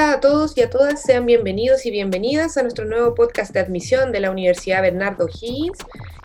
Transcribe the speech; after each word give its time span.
Hola 0.00 0.12
a 0.12 0.20
todos 0.20 0.56
y 0.56 0.62
a 0.62 0.70
todas, 0.70 1.02
sean 1.02 1.26
bienvenidos 1.26 1.84
y 1.84 1.90
bienvenidas 1.90 2.56
a 2.56 2.62
nuestro 2.62 2.86
nuevo 2.86 3.14
podcast 3.14 3.52
de 3.52 3.60
admisión 3.60 4.12
de 4.12 4.20
la 4.20 4.30
Universidad 4.30 4.80
Bernardo 4.80 5.28
Higgins, 5.28 5.76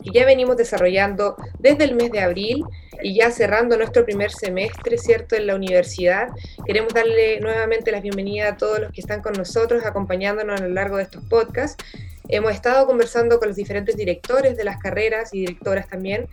que 0.01 0.11
ya 0.13 0.25
venimos 0.25 0.55
desarrollando 0.55 1.35
desde 1.59 1.83
el 1.83 1.93
mes 1.93 2.09
de 2.09 2.21
abril 2.21 2.63
y 3.03 3.15
ya 3.15 3.31
cerrando 3.31 3.75
nuestro 3.75 4.05
primer 4.05 4.31
semestre, 4.31 4.97
¿cierto?, 4.97 5.35
en 5.35 5.47
la 5.47 5.55
universidad. 5.55 6.29
Queremos 6.65 6.93
darle 6.93 7.41
nuevamente 7.41 7.91
la 7.91 7.99
bienvenida 7.99 8.47
a 8.47 8.55
todos 8.55 8.79
los 8.79 8.93
que 8.93 9.01
están 9.01 9.21
con 9.21 9.33
nosotros, 9.33 9.83
acompañándonos 9.83 10.61
a 10.61 10.63
lo 10.65 10.73
largo 10.73 10.95
de 10.95 11.03
estos 11.03 11.25
podcasts. 11.25 11.83
Hemos 12.29 12.53
estado 12.53 12.85
conversando 12.85 13.39
con 13.39 13.49
los 13.49 13.57
diferentes 13.57 13.95
directores 13.95 14.57
de 14.57 14.63
las 14.63 14.77
carreras 14.77 15.33
y 15.33 15.41
directoras 15.41 15.87
también 15.87 16.27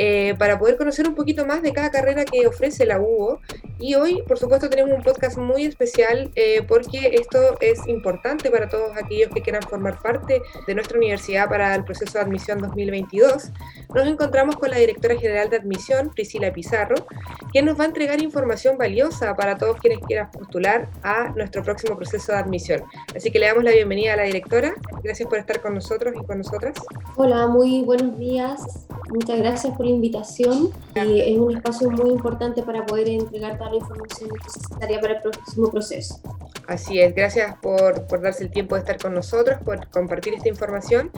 eh, 0.00 0.36
para 0.38 0.60
poder 0.60 0.76
conocer 0.76 1.08
un 1.08 1.16
poquito 1.16 1.44
más 1.44 1.60
de 1.60 1.72
cada 1.72 1.90
carrera 1.90 2.24
que 2.24 2.46
ofrece 2.46 2.86
la 2.86 3.00
UO. 3.00 3.40
Y 3.80 3.96
hoy, 3.96 4.22
por 4.28 4.38
supuesto, 4.38 4.70
tenemos 4.70 4.96
un 4.96 5.02
podcast 5.02 5.36
muy 5.38 5.64
especial 5.64 6.30
eh, 6.36 6.62
porque 6.66 7.16
esto 7.20 7.56
es 7.60 7.86
importante 7.88 8.48
para 8.50 8.68
todos 8.68 8.96
aquellos 8.96 9.30
que 9.34 9.42
quieran 9.42 9.62
formar 9.62 10.00
parte 10.00 10.40
de 10.66 10.74
nuestra 10.74 10.98
universidad 10.98 11.48
para 11.48 11.74
el 11.74 11.84
proceso 11.84 12.18
de 12.18 12.24
admisión 12.24 12.60
2022. 12.60 13.50
Nos 13.92 14.06
encontramos 14.06 14.56
con 14.56 14.70
la 14.70 14.78
directora 14.78 15.16
general 15.16 15.50
de 15.50 15.56
admisión, 15.56 16.10
Priscila 16.14 16.52
Pizarro, 16.52 17.06
quien 17.50 17.64
nos 17.64 17.78
va 17.78 17.84
a 17.84 17.88
entregar 17.88 18.22
información 18.22 18.78
valiosa 18.78 19.34
para 19.34 19.58
todos 19.58 19.78
quienes 19.78 19.98
quieran 20.06 20.30
postular 20.30 20.88
a 21.02 21.30
nuestro 21.30 21.64
próximo 21.64 21.96
proceso 21.96 22.32
de 22.32 22.38
admisión. 22.38 22.82
Así 23.16 23.32
que 23.32 23.40
le 23.40 23.46
damos 23.46 23.64
la 23.64 23.72
bienvenida 23.72 24.12
a 24.12 24.16
la 24.16 24.24
directora. 24.24 24.74
Gracias 25.02 25.27
por 25.28 25.38
estar 25.38 25.60
con 25.60 25.74
nosotros 25.74 26.14
y 26.20 26.24
con 26.24 26.38
nosotras. 26.38 26.74
Hola, 27.16 27.46
muy 27.46 27.82
buenos 27.82 28.18
días. 28.18 28.88
Muchas 29.10 29.38
gracias 29.38 29.74
por 29.76 29.86
invitación 29.86 30.70
y 30.94 31.20
es 31.20 31.38
un 31.38 31.56
espacio 31.56 31.90
muy 31.90 32.10
importante 32.10 32.62
para 32.62 32.84
poder 32.84 33.08
entregar 33.08 33.56
toda 33.56 33.70
la 33.70 33.76
información 33.76 34.30
necesaria 34.44 35.00
para 35.00 35.14
el 35.14 35.20
próximo 35.22 35.70
proceso. 35.70 36.20
Así 36.66 37.00
es, 37.00 37.14
gracias 37.14 37.56
por, 37.62 38.06
darse 38.20 38.44
el 38.44 38.50
tiempo 38.50 38.74
de 38.74 38.82
estar 38.82 38.98
con 38.98 39.14
nosotros, 39.14 39.56
por 39.64 39.88
compartir 39.88 40.34
esta 40.34 40.50
información 40.50 41.10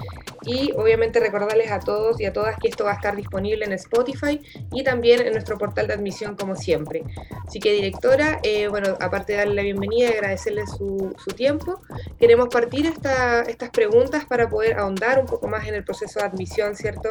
y 0.42 0.70
obviamente 0.72 1.18
recordarles 1.18 1.72
a 1.72 1.80
todos 1.80 2.20
y 2.20 2.24
a 2.24 2.32
todas 2.32 2.56
que 2.58 2.68
esto 2.68 2.84
va 2.84 2.92
a 2.92 2.94
estar 2.94 3.16
disponible 3.16 3.64
en 3.64 3.72
Spotify 3.72 4.40
y 4.72 4.84
también 4.84 5.20
en 5.26 5.32
nuestro 5.32 5.58
portal 5.58 5.88
de 5.88 5.94
admisión 5.94 6.36
como 6.36 6.54
siempre. 6.54 7.02
Así 7.48 7.58
que 7.58 7.72
directora, 7.72 8.38
eh, 8.44 8.68
bueno, 8.68 8.96
aparte 9.00 9.32
de 9.32 9.38
darle 9.38 9.54
la 9.56 9.62
bienvenida 9.62 10.10
y 10.10 10.12
agradecerle 10.12 10.66
su, 10.68 11.12
tiempo, 11.36 11.80
queremos 12.18 12.48
partir 12.48 12.86
esta, 12.86 13.42
estas 13.42 13.70
preguntas 13.70 14.24
para 14.26 14.48
poder 14.48 14.78
ahondar 14.78 15.18
un 15.18 15.26
poco 15.26 15.48
más 15.48 15.66
en 15.66 15.74
el 15.74 15.82
proceso 15.82 16.20
de 16.20 16.26
admisión, 16.26 16.76
¿cierto? 16.76 17.10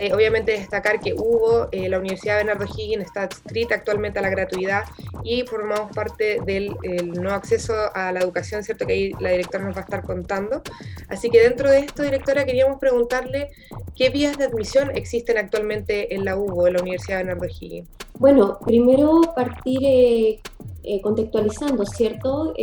Eh, 0.00 0.12
obviamente 0.12 0.52
destacar 0.52 1.00
que 1.00 1.12
hubo, 1.12 1.68
eh, 1.70 1.88
la 1.88 1.98
Universidad 1.98 2.36
Bernardo 2.36 2.64
Higgins 2.64 3.04
está 3.04 3.24
adscrita 3.24 3.74
actualmente 3.74 4.18
a 4.18 4.22
la 4.22 4.30
gratuidad 4.30 4.84
y 5.22 5.42
formamos 5.42 5.94
parte 5.94 6.38
del 6.46 6.74
no 7.20 7.30
acceso 7.30 7.74
a 7.94 8.10
la 8.10 8.20
educación, 8.20 8.64
¿cierto? 8.64 8.86
Que 8.86 8.92
ahí 8.94 9.12
la 9.20 9.30
directora 9.30 9.64
nos 9.64 9.76
va 9.76 9.80
a 9.80 9.84
estar 9.84 10.02
contando. 10.02 10.62
Así 11.08 11.30
que 11.30 11.42
dentro 11.42 11.70
de 11.70 11.80
esto, 11.80 12.02
directora, 12.02 12.44
queríamos 12.44 12.78
preguntarle 12.78 13.50
qué 13.94 14.08
vías 14.10 14.38
de 14.38 14.44
admisión 14.44 14.90
existen 14.96 15.36
actualmente 15.36 16.14
en 16.14 16.24
la 16.24 16.36
UBO, 16.36 16.66
en 16.66 16.74
la 16.74 16.80
Universidad 16.80 17.18
Bernardo 17.18 17.46
Higgins. 17.46 17.88
Bueno, 18.18 18.58
primero 18.64 19.20
partir 19.34 20.40
eh, 20.84 21.00
contextualizando, 21.02 21.84
¿cierto? 21.84 22.54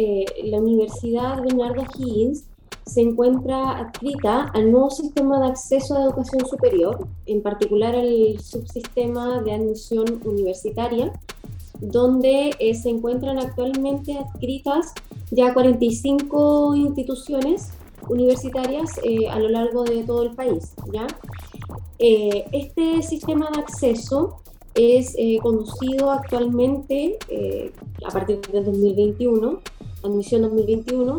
La 0.44 0.58
Universidad 0.58 1.42
Bernardo 1.42 1.86
Higgins 1.98 2.49
se 2.90 3.02
encuentra 3.02 3.78
adscrita 3.78 4.46
al 4.54 4.72
nuevo 4.72 4.90
sistema 4.90 5.40
de 5.40 5.48
acceso 5.48 5.96
a 5.96 6.04
educación 6.06 6.46
superior, 6.48 7.08
en 7.28 7.42
particular 7.44 7.96
al 7.96 8.40
subsistema 8.40 9.42
de 9.42 9.54
admisión 9.54 10.20
universitaria, 10.26 11.14
donde 11.80 12.56
eh, 12.60 12.74
se 12.74 12.90
encuentran 12.90 13.38
actualmente 13.38 14.18
adscritas 14.18 14.94
ya 15.30 15.54
45 15.54 16.76
instituciones 16.76 17.70
universitarias 18.10 19.00
eh, 19.04 19.30
a 19.30 19.38
lo 19.40 19.50
largo 19.50 19.84
de 19.84 20.04
todo 20.04 20.24
el 20.24 20.32
país. 20.32 20.74
¿ya? 20.92 21.06
Eh, 22.00 22.46
este 22.52 23.04
sistema 23.04 23.50
de 23.54 23.62
acceso 23.62 24.42
es 24.74 25.16
conducido 25.42 26.12
actualmente 26.12 27.18
a 28.06 28.12
partir 28.12 28.40
del 28.40 28.64
2021, 28.64 29.60
admisión 30.04 30.44
2021, 30.44 31.18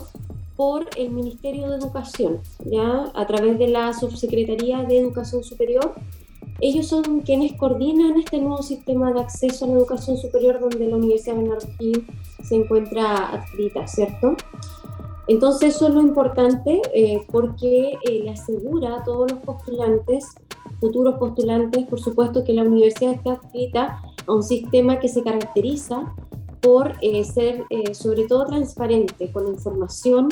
por 0.60 0.91
el 0.98 1.09
Ministerio 1.09 1.71
de 1.71 1.76
Educación, 1.76 2.41
¿ya? 2.66 3.10
a 3.15 3.26
través 3.26 3.59
de 3.59 3.69
la 3.69 3.94
Subsecretaría 3.94 4.82
de 4.82 4.98
Educación 4.98 5.43
Superior 5.43 5.94
ellos 6.60 6.87
son 6.87 7.21
quienes 7.21 7.54
coordinan 7.54 8.19
este 8.19 8.38
nuevo 8.41 8.62
sistema 8.62 9.10
de 9.10 9.21
acceso 9.21 9.65
a 9.65 9.69
la 9.69 9.75
educación 9.76 10.19
superior 10.19 10.60
donde 10.60 10.87
la 10.87 10.97
Universidad 10.97 11.37
de 11.37 11.44
Bernardín 11.44 12.06
se 12.43 12.56
encuentra 12.56 13.31
adscrita, 13.31 13.87
¿cierto? 13.87 14.37
Entonces 15.28 15.76
eso 15.76 15.88
es 15.88 15.94
lo 15.94 16.03
importante 16.03 16.82
eh, 16.92 17.22
porque 17.32 17.92
eh, 18.06 18.21
le 18.22 18.28
asegura 18.28 18.97
a 18.97 19.04
todos 19.04 19.31
los 19.31 19.41
postulantes, 19.41 20.27
futuros 20.78 21.15
postulantes, 21.15 21.87
por 21.87 22.00
supuesto 22.00 22.44
que 22.44 22.53
la 22.53 22.65
universidad 22.65 23.15
está 23.15 23.32
adscrita 23.32 24.03
a 24.27 24.31
un 24.34 24.42
sistema 24.42 25.00
que 25.00 25.09
se 25.09 25.22
caracteriza 25.22 26.15
por 26.60 26.94
eh, 27.00 27.25
ser 27.25 27.65
sobre 27.93 28.26
todo 28.26 28.47
transparente 28.47 29.31
con 29.32 29.48
información 29.48 30.28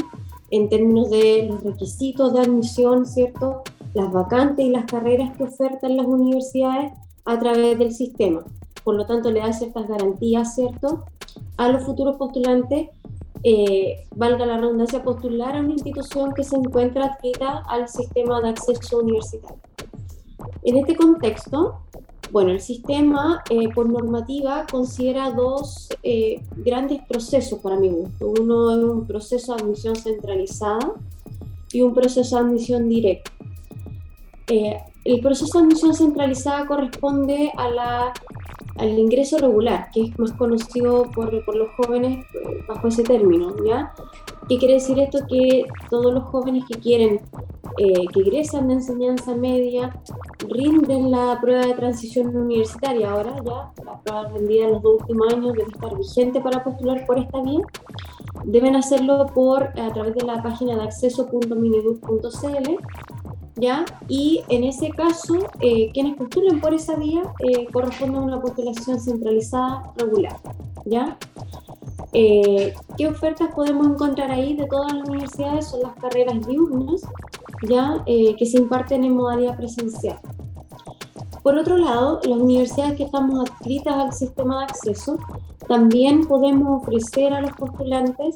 en 0.51 0.69
términos 0.69 1.11
de 1.11 1.47
los 1.49 1.63
requisitos 1.63 2.33
de 2.33 2.41
admisión, 2.41 3.07
¿cierto? 3.07 3.63
las 3.95 4.13
vacantes 4.13 4.65
y 4.65 4.71
las 4.71 4.85
carreras 4.85 5.37
que 5.37 5.45
ofertan 5.45 5.97
las 5.97 6.07
universidades 6.07 6.93
a 7.25 7.39
través 7.39 7.79
del 7.79 7.93
sistema. 7.93 8.45
Por 8.85 8.95
lo 8.95 9.07
tanto, 9.07 9.31
le 9.31 9.41
da 9.41 9.53
ciertas 9.53 9.89
garantías, 9.89 10.55
¿cierto?, 10.55 11.05
a 11.57 11.69
los 11.69 11.85
futuros 11.85 12.17
postulantes, 12.17 12.89
eh, 13.43 14.07
valga 14.15 14.47
la 14.47 14.59
redundancia, 14.59 15.03
postular 15.03 15.57
a 15.57 15.61
una 15.61 15.73
institución 15.73 16.33
que 16.33 16.45
se 16.45 16.57
encuentra 16.57 17.07
adscrita 17.07 17.63
al 17.69 17.89
sistema 17.89 18.41
de 18.41 18.51
acceso 18.51 18.99
universitario. 18.99 19.61
En 20.63 20.77
este 20.77 20.97
contexto, 20.97 21.81
bueno, 22.31 22.51
el 22.51 22.61
sistema 22.61 23.43
eh, 23.51 23.69
por 23.75 23.89
normativa 23.89 24.67
considera 24.71 25.31
dos 25.31 25.89
eh, 26.03 26.43
grandes 26.57 27.01
procesos 27.09 27.59
para 27.61 27.77
mi 27.77 27.89
gusto. 27.89 28.33
Uno 28.41 28.71
es 28.71 28.85
un 28.85 29.07
proceso 29.07 29.55
de 29.55 29.63
admisión 29.63 29.97
centralizada 29.97 30.95
y 31.73 31.83
un 31.83 31.95
proceso 31.95 32.37
de 32.37 32.43
admisión 32.43 32.89
directa. 32.89 33.31
Eh, 34.49 34.79
el 35.05 35.21
proceso 35.21 35.59
de 35.59 35.65
admisión 35.65 35.95
centralizada 35.95 36.67
corresponde 36.67 37.53
a 37.57 37.69
la, 37.71 38.13
al 38.77 38.99
ingreso 38.99 39.39
regular, 39.39 39.91
que 39.93 40.03
es 40.03 40.19
más 40.19 40.33
conocido 40.33 41.11
por, 41.15 41.45
por 41.45 41.57
los 41.57 41.69
jóvenes 41.77 42.25
eh, 42.35 42.65
bajo 42.67 42.89
ese 42.89 43.03
término, 43.03 43.55
¿ya? 43.67 43.93
¿Qué 44.49 44.59
quiere 44.59 44.75
decir 44.75 44.99
esto? 44.99 45.19
Que 45.29 45.65
todos 45.91 46.15
los 46.15 46.25
jóvenes 46.25 46.65
que 46.67 46.79
quieren, 46.79 47.21
eh, 47.79 48.07
que 48.13 48.21
ingresan 48.21 48.69
de 48.69 48.75
enseñanza 48.75 49.35
media, 49.35 50.01
rinden 50.39 51.11
la 51.11 51.39
prueba 51.41 51.67
de 51.67 51.75
transición 51.75 52.37
universitaria. 52.37 53.11
Ahora 53.11 53.37
ya, 53.45 53.73
la 53.85 54.01
prueba 54.01 54.29
rendida 54.29 54.65
en 54.65 54.73
los 54.73 54.83
dos 54.83 55.01
últimos 55.01 55.33
años 55.33 55.55
debe 55.55 55.71
estar 55.71 55.97
vigente 55.97 56.41
para 56.41 56.63
postular 56.65 57.07
por 57.07 57.19
esta 57.19 57.43
vía. 57.43 57.61
Deben 58.45 58.77
hacerlo 58.77 59.27
por, 59.35 59.65
a 59.79 59.93
través 59.93 60.15
de 60.15 60.25
la 60.25 60.43
página 60.43 60.77
de 60.77 60.83
acceso.minibus.cl 60.83 62.77
¿ya? 63.59 63.85
Y 64.09 64.43
en 64.49 64.65
ese 64.65 64.91
caso, 64.91 65.35
eh, 65.61 65.91
quienes 65.93 66.17
postulen 66.17 66.61
por 66.61 66.75
esa 66.75 66.95
vía 66.97 67.23
eh, 67.41 67.67
a 67.75 68.21
una 68.21 68.41
postulación 68.41 69.01
centralizada 69.01 69.93
regular, 69.97 70.37
¿ya? 70.85 71.19
Eh, 72.13 72.75
¿Qué 72.97 73.07
ofertas 73.07 73.55
podemos 73.55 73.87
encontrar 73.87 74.31
ahí 74.31 74.55
de 74.55 74.67
todas 74.67 74.93
las 74.93 75.09
universidades? 75.09 75.67
Son 75.67 75.83
las 75.83 75.95
carreras 75.97 76.47
diurnas, 76.47 77.03
¿ya? 77.63 78.03
que 78.07 78.47
se 78.47 78.59
imparten 78.59 79.05
en 79.05 79.17
modalidad 79.17 79.57
presencial. 79.57 80.19
Por 81.43 81.57
otro 81.57 81.79
lado, 81.79 82.21
las 82.25 82.39
universidades 82.39 82.97
que 82.97 83.05
estamos 83.05 83.49
adscritas 83.49 83.95
al 83.95 84.13
sistema 84.13 84.59
de 84.59 84.65
acceso, 84.65 85.19
también 85.67 86.27
podemos 86.27 86.83
ofrecer 86.83 87.33
a 87.33 87.41
los 87.41 87.53
postulantes 87.53 88.35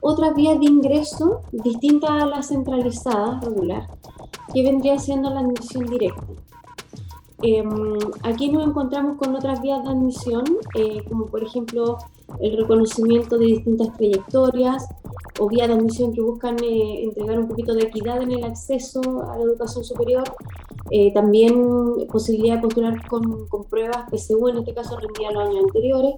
otras 0.00 0.34
vías 0.34 0.58
de 0.58 0.66
ingreso 0.66 1.40
distintas 1.52 2.10
a 2.10 2.26
la 2.26 2.42
centralizada 2.42 3.40
regular, 3.40 3.86
que 4.54 4.62
vendría 4.62 4.98
siendo 4.98 5.30
la 5.30 5.40
admisión 5.40 5.86
directa. 5.86 6.22
Em, 7.42 7.98
aquí 8.22 8.50
nos 8.50 8.66
encontramos 8.66 9.18
con 9.18 9.34
otras 9.34 9.60
vías 9.60 9.82
de 9.82 9.90
admisión, 9.90 10.44
eh, 10.78 11.02
como 11.08 11.26
por 11.26 11.42
ejemplo 11.42 11.98
el 12.40 12.56
reconocimiento 12.56 13.36
de 13.36 13.46
distintas 13.46 13.92
trayectorias 13.94 14.88
o 15.38 15.48
vías 15.48 15.68
de 15.68 15.74
admisión 15.74 16.12
que 16.12 16.20
buscan 16.20 16.56
eh, 16.62 17.04
entregar 17.04 17.38
un 17.38 17.48
poquito 17.48 17.74
de 17.74 17.84
equidad 17.84 18.22
en 18.22 18.32
el 18.32 18.44
acceso 18.44 19.00
a 19.30 19.36
la 19.36 19.44
educación 19.44 19.84
superior. 19.84 20.24
Eh, 20.90 21.12
también 21.12 22.06
posibilidad 22.10 22.56
de 22.56 22.62
postular 22.62 23.06
con, 23.08 23.46
con 23.48 23.64
pruebas 23.64 24.08
PSU, 24.10 24.48
en 24.48 24.58
este 24.58 24.74
caso 24.74 24.96
rendía 24.98 25.30
los 25.32 25.48
años 25.48 25.64
anteriores, 25.66 26.14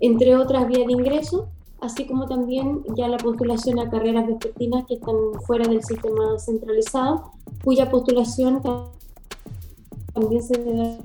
entre 0.00 0.36
otras 0.36 0.66
vías 0.68 0.86
de 0.86 0.92
ingreso 0.92 1.48
así 1.80 2.06
como 2.06 2.26
también 2.26 2.82
ya 2.96 3.08
la 3.08 3.16
postulación 3.16 3.78
a 3.78 3.90
carreras 3.90 4.26
vespertinas 4.26 4.84
que 4.86 4.94
están 4.94 5.16
fuera 5.46 5.66
del 5.66 5.82
sistema 5.82 6.38
centralizado, 6.38 7.32
cuya 7.64 7.90
postulación 7.90 8.60
también 10.12 10.42
se 10.42 10.58
debe 10.58 10.98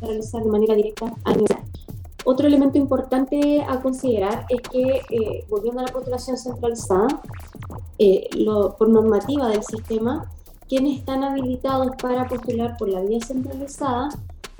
realizar 0.00 0.42
de 0.42 0.50
manera 0.50 0.74
directa 0.74 1.12
a 1.24 1.34
Otro 2.28 2.48
elemento 2.48 2.76
importante 2.76 3.62
a 3.62 3.80
considerar 3.80 4.46
es 4.48 4.60
que, 4.62 5.00
eh, 5.10 5.44
volviendo 5.48 5.80
a 5.80 5.84
la 5.84 5.92
postulación 5.92 6.36
centralizada, 6.36 7.06
eh, 8.00 8.28
por 8.76 8.88
normativa 8.88 9.48
del 9.48 9.62
sistema, 9.62 10.28
quienes 10.68 10.98
están 10.98 11.22
habilitados 11.22 11.92
para 12.02 12.26
postular 12.26 12.76
por 12.76 12.88
la 12.88 13.00
vía 13.02 13.20
centralizada 13.20 14.08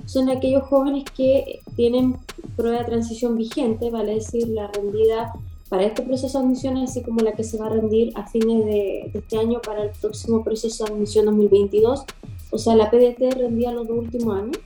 son 0.04 0.30
aquellos 0.30 0.62
jóvenes 0.68 1.04
que 1.16 1.58
tienen 1.74 2.16
prueba 2.54 2.78
de 2.78 2.84
transición 2.84 3.36
vigente, 3.36 3.90
vale 3.90 4.14
decir, 4.14 4.46
la 4.46 4.68
rendida 4.68 5.32
para 5.68 5.82
este 5.82 6.02
proceso 6.02 6.38
de 6.38 6.44
admisión, 6.44 6.76
así 6.76 7.02
como 7.02 7.20
la 7.20 7.32
que 7.32 7.42
se 7.42 7.58
va 7.58 7.66
a 7.66 7.70
rendir 7.70 8.12
a 8.14 8.28
fines 8.28 8.64
de, 8.64 9.10
este 9.12 9.38
año 9.38 9.60
para 9.60 9.82
el 9.82 9.90
próximo 10.00 10.44
proceso 10.44 10.84
de 10.84 10.92
admisión 10.92 11.26
2022, 11.26 12.04
o 12.52 12.58
sea, 12.58 12.76
la 12.76 12.90
PDT 12.90 13.34
rendida 13.36 13.72
los 13.72 13.88
dos 13.88 13.98
últimos 13.98 14.38
años. 14.38 14.56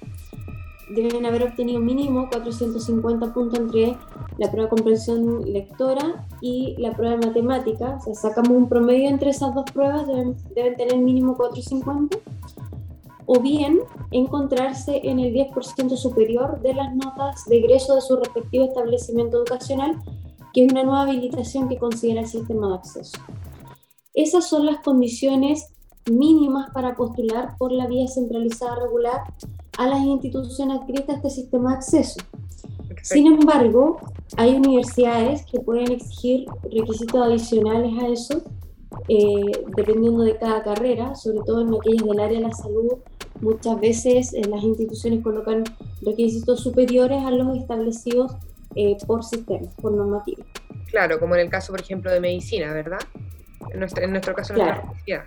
Deben 0.90 1.24
haber 1.24 1.44
obtenido 1.44 1.80
mínimo 1.80 2.28
450 2.30 3.32
puntos 3.32 3.58
entre 3.58 3.96
la 4.38 4.50
prueba 4.50 4.64
de 4.64 4.70
comprensión 4.70 5.52
lectora 5.52 6.26
y 6.40 6.74
la 6.78 6.92
prueba 6.92 7.16
de 7.16 7.26
matemática. 7.26 7.98
O 8.00 8.00
sea, 8.02 8.14
sacamos 8.14 8.50
un 8.50 8.68
promedio 8.68 9.08
entre 9.08 9.30
esas 9.30 9.54
dos 9.54 9.64
pruebas, 9.72 10.06
deben, 10.06 10.36
deben 10.54 10.76
tener 10.76 10.98
mínimo 10.98 11.36
450 11.36 12.18
o 13.32 13.38
bien 13.40 13.78
encontrarse 14.10 15.00
en 15.04 15.20
el 15.20 15.32
10% 15.32 15.96
superior 15.96 16.60
de 16.62 16.74
las 16.74 16.92
notas 16.96 17.44
de 17.46 17.58
egreso 17.58 17.94
de 17.94 18.00
su 18.00 18.16
respectivo 18.16 18.64
establecimiento 18.64 19.36
educacional, 19.36 20.02
que 20.52 20.64
es 20.64 20.72
una 20.72 20.82
nueva 20.82 21.02
habilitación 21.02 21.68
que 21.68 21.78
considera 21.78 22.22
el 22.22 22.26
sistema 22.26 22.68
de 22.68 22.74
acceso. 22.74 23.18
Esas 24.14 24.48
son 24.48 24.66
las 24.66 24.80
condiciones 24.80 25.72
mínimas 26.10 26.70
para 26.72 26.96
postular 26.96 27.56
por 27.56 27.70
la 27.70 27.86
vía 27.86 28.08
centralizada 28.08 28.80
regular 28.80 29.22
a 29.80 29.86
las 29.86 30.00
instituciones 30.02 30.78
a 31.08 31.12
este 31.14 31.30
sistema 31.30 31.70
de 31.70 31.76
acceso. 31.76 32.20
Sin 33.02 33.26
embargo, 33.26 33.98
hay 34.36 34.54
universidades 34.54 35.46
que 35.46 35.58
pueden 35.58 35.90
exigir 35.90 36.44
requisitos 36.64 37.14
adicionales 37.14 37.90
a 38.02 38.08
eso, 38.08 38.42
eh, 39.08 39.64
dependiendo 39.74 40.22
de 40.22 40.36
cada 40.36 40.62
carrera, 40.62 41.14
sobre 41.14 41.38
todo 41.46 41.62
en 41.62 41.74
aquellas 41.74 42.04
del 42.04 42.20
área 42.20 42.38
de 42.40 42.46
la 42.46 42.52
salud 42.52 42.98
muchas 43.40 43.80
veces 43.80 44.34
eh, 44.34 44.42
las 44.50 44.62
instituciones 44.62 45.22
colocan 45.22 45.64
requisitos 46.02 46.60
superiores 46.60 47.24
a 47.24 47.30
los 47.30 47.56
establecidos 47.56 48.36
eh, 48.74 48.98
por 49.06 49.24
sistema, 49.24 49.70
por 49.80 49.92
normativa. 49.92 50.44
Claro, 50.90 51.18
como 51.18 51.36
en 51.36 51.40
el 51.40 51.48
caso, 51.48 51.72
por 51.72 51.80
ejemplo, 51.80 52.12
de 52.12 52.20
medicina, 52.20 52.70
¿verdad? 52.74 53.00
En 53.72 53.80
nuestro, 53.80 54.04
en 54.04 54.10
nuestro 54.10 54.34
caso, 54.34 54.52
claro. 54.52 54.82
nuestra 55.06 55.26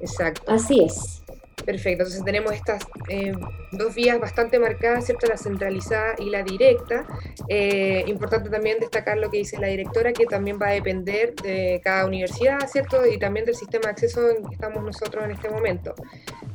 Exacto. 0.00 0.42
Así 0.52 0.80
es. 0.80 1.22
Perfecto, 1.64 2.04
entonces 2.04 2.24
tenemos 2.24 2.52
estas 2.52 2.86
eh, 3.08 3.32
dos 3.72 3.94
vías 3.94 4.18
bastante 4.18 4.58
marcadas, 4.58 5.04
¿cierto? 5.04 5.26
La 5.26 5.36
centralizada 5.36 6.14
y 6.18 6.30
la 6.30 6.42
directa. 6.42 7.06
Eh, 7.48 8.04
importante 8.06 8.48
también 8.48 8.78
destacar 8.80 9.18
lo 9.18 9.30
que 9.30 9.38
dice 9.38 9.58
la 9.58 9.66
directora, 9.66 10.12
que 10.12 10.26
también 10.26 10.58
va 10.60 10.68
a 10.68 10.72
depender 10.72 11.34
de 11.34 11.80
cada 11.84 12.06
universidad, 12.06 12.66
¿cierto? 12.68 13.06
Y 13.06 13.18
también 13.18 13.44
del 13.44 13.54
sistema 13.54 13.84
de 13.84 13.90
acceso 13.90 14.30
en 14.30 14.44
que 14.46 14.54
estamos 14.54 14.82
nosotros 14.82 15.24
en 15.24 15.32
este 15.32 15.50
momento. 15.50 15.94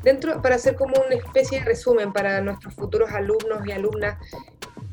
Dentro, 0.02 0.42
para 0.42 0.56
hacer 0.56 0.76
como 0.76 0.96
una 1.06 1.16
especie 1.16 1.60
de 1.60 1.66
resumen 1.66 2.12
para 2.12 2.42
nuestros 2.42 2.74
futuros 2.74 3.12
alumnos 3.12 3.66
y 3.66 3.72
alumnas, 3.72 4.18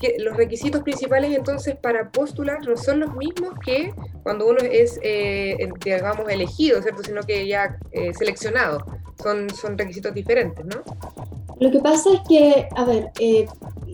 que 0.01 0.17
los 0.19 0.37
requisitos 0.37 0.83
principales 0.83 1.37
entonces 1.37 1.77
para 1.77 2.11
postular 2.11 2.59
no 2.67 2.77
son 2.77 3.01
los 3.01 3.15
mismos 3.17 3.55
que 3.62 3.93
cuando 4.23 4.47
uno 4.47 4.61
es, 4.61 4.99
eh, 5.03 5.69
digamos, 5.85 6.29
elegido, 6.29 6.81
¿cierto? 6.83 7.03
Sino 7.03 7.23
que 7.23 7.47
ya 7.47 7.79
eh, 7.93 8.12
seleccionado. 8.15 8.85
Son, 9.22 9.50
son 9.50 9.76
requisitos 9.76 10.14
diferentes, 10.14 10.64
¿no? 10.64 10.82
Lo 11.61 11.70
que 11.70 11.78
pasa 11.78 12.11
es 12.14 12.20
que, 12.26 12.69
a 12.75 12.84
ver, 12.84 13.12
eh, 13.20 13.46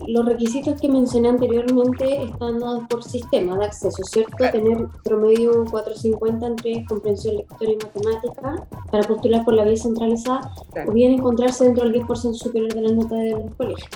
los 0.07 0.25
requisitos 0.25 0.79
que 0.79 0.87
mencioné 0.87 1.29
anteriormente 1.29 2.23
están 2.23 2.59
dados 2.59 2.83
por 2.89 3.03
sistema 3.03 3.57
de 3.57 3.65
acceso, 3.65 4.03
¿cierto? 4.03 4.37
Tener 4.51 4.87
promedio 5.03 5.65
450 5.65 6.47
entre 6.47 6.85
comprensión 6.85 7.37
lectora 7.37 7.71
y 7.71 7.77
matemática 7.77 8.67
para 8.91 9.03
postular 9.03 9.43
por 9.43 9.55
la 9.55 9.65
vía 9.65 9.75
centralizada 9.75 10.51
o 10.87 10.91
bien 10.91 11.13
encontrarse 11.13 11.65
dentro 11.65 11.83
del 11.83 12.01
10% 12.01 12.33
superior 12.35 12.73
de 12.73 12.81
la 12.81 12.91
nota 12.93 13.15
de 13.15 13.31
los 13.31 13.55
colegios. 13.55 13.89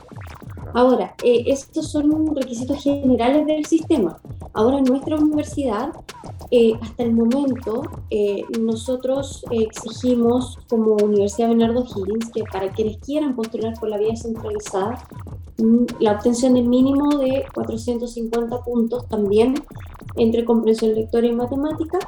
Ahora, 0.74 1.16
eh, 1.24 1.44
estos 1.48 1.92
son 1.92 2.34
requisitos 2.34 2.82
generales 2.82 3.46
del 3.46 3.66
sistema. 3.66 4.18
Ahora, 4.54 4.78
en 4.78 4.86
nuestra 4.86 5.18
universidad, 5.18 5.92
eh, 6.50 6.74
hasta 6.82 7.04
el 7.04 7.14
momento, 7.14 7.84
eh, 8.10 8.44
nosotros 8.60 9.44
exigimos 9.52 10.58
como 10.70 10.94
Universidad 10.96 11.50
Bernardo 11.50 11.84
Higgins 11.84 12.32
que 12.32 12.44
para 12.44 12.72
quienes 12.72 12.98
quieran 13.00 13.36
postular 13.36 13.74
por 13.80 13.90
la 13.90 13.98
vía 13.98 14.16
centralizada, 14.16 15.06
mm, 15.58 15.86
la 16.00 16.14
obtención 16.14 16.54
de 16.54 16.62
mínimo 16.62 17.18
de 17.18 17.44
450 17.54 18.64
puntos 18.64 19.08
también 19.10 19.56
entre 20.16 20.46
comprensión 20.46 20.96
lectora 20.96 21.28
y 21.28 21.34
matemática, 21.34 22.00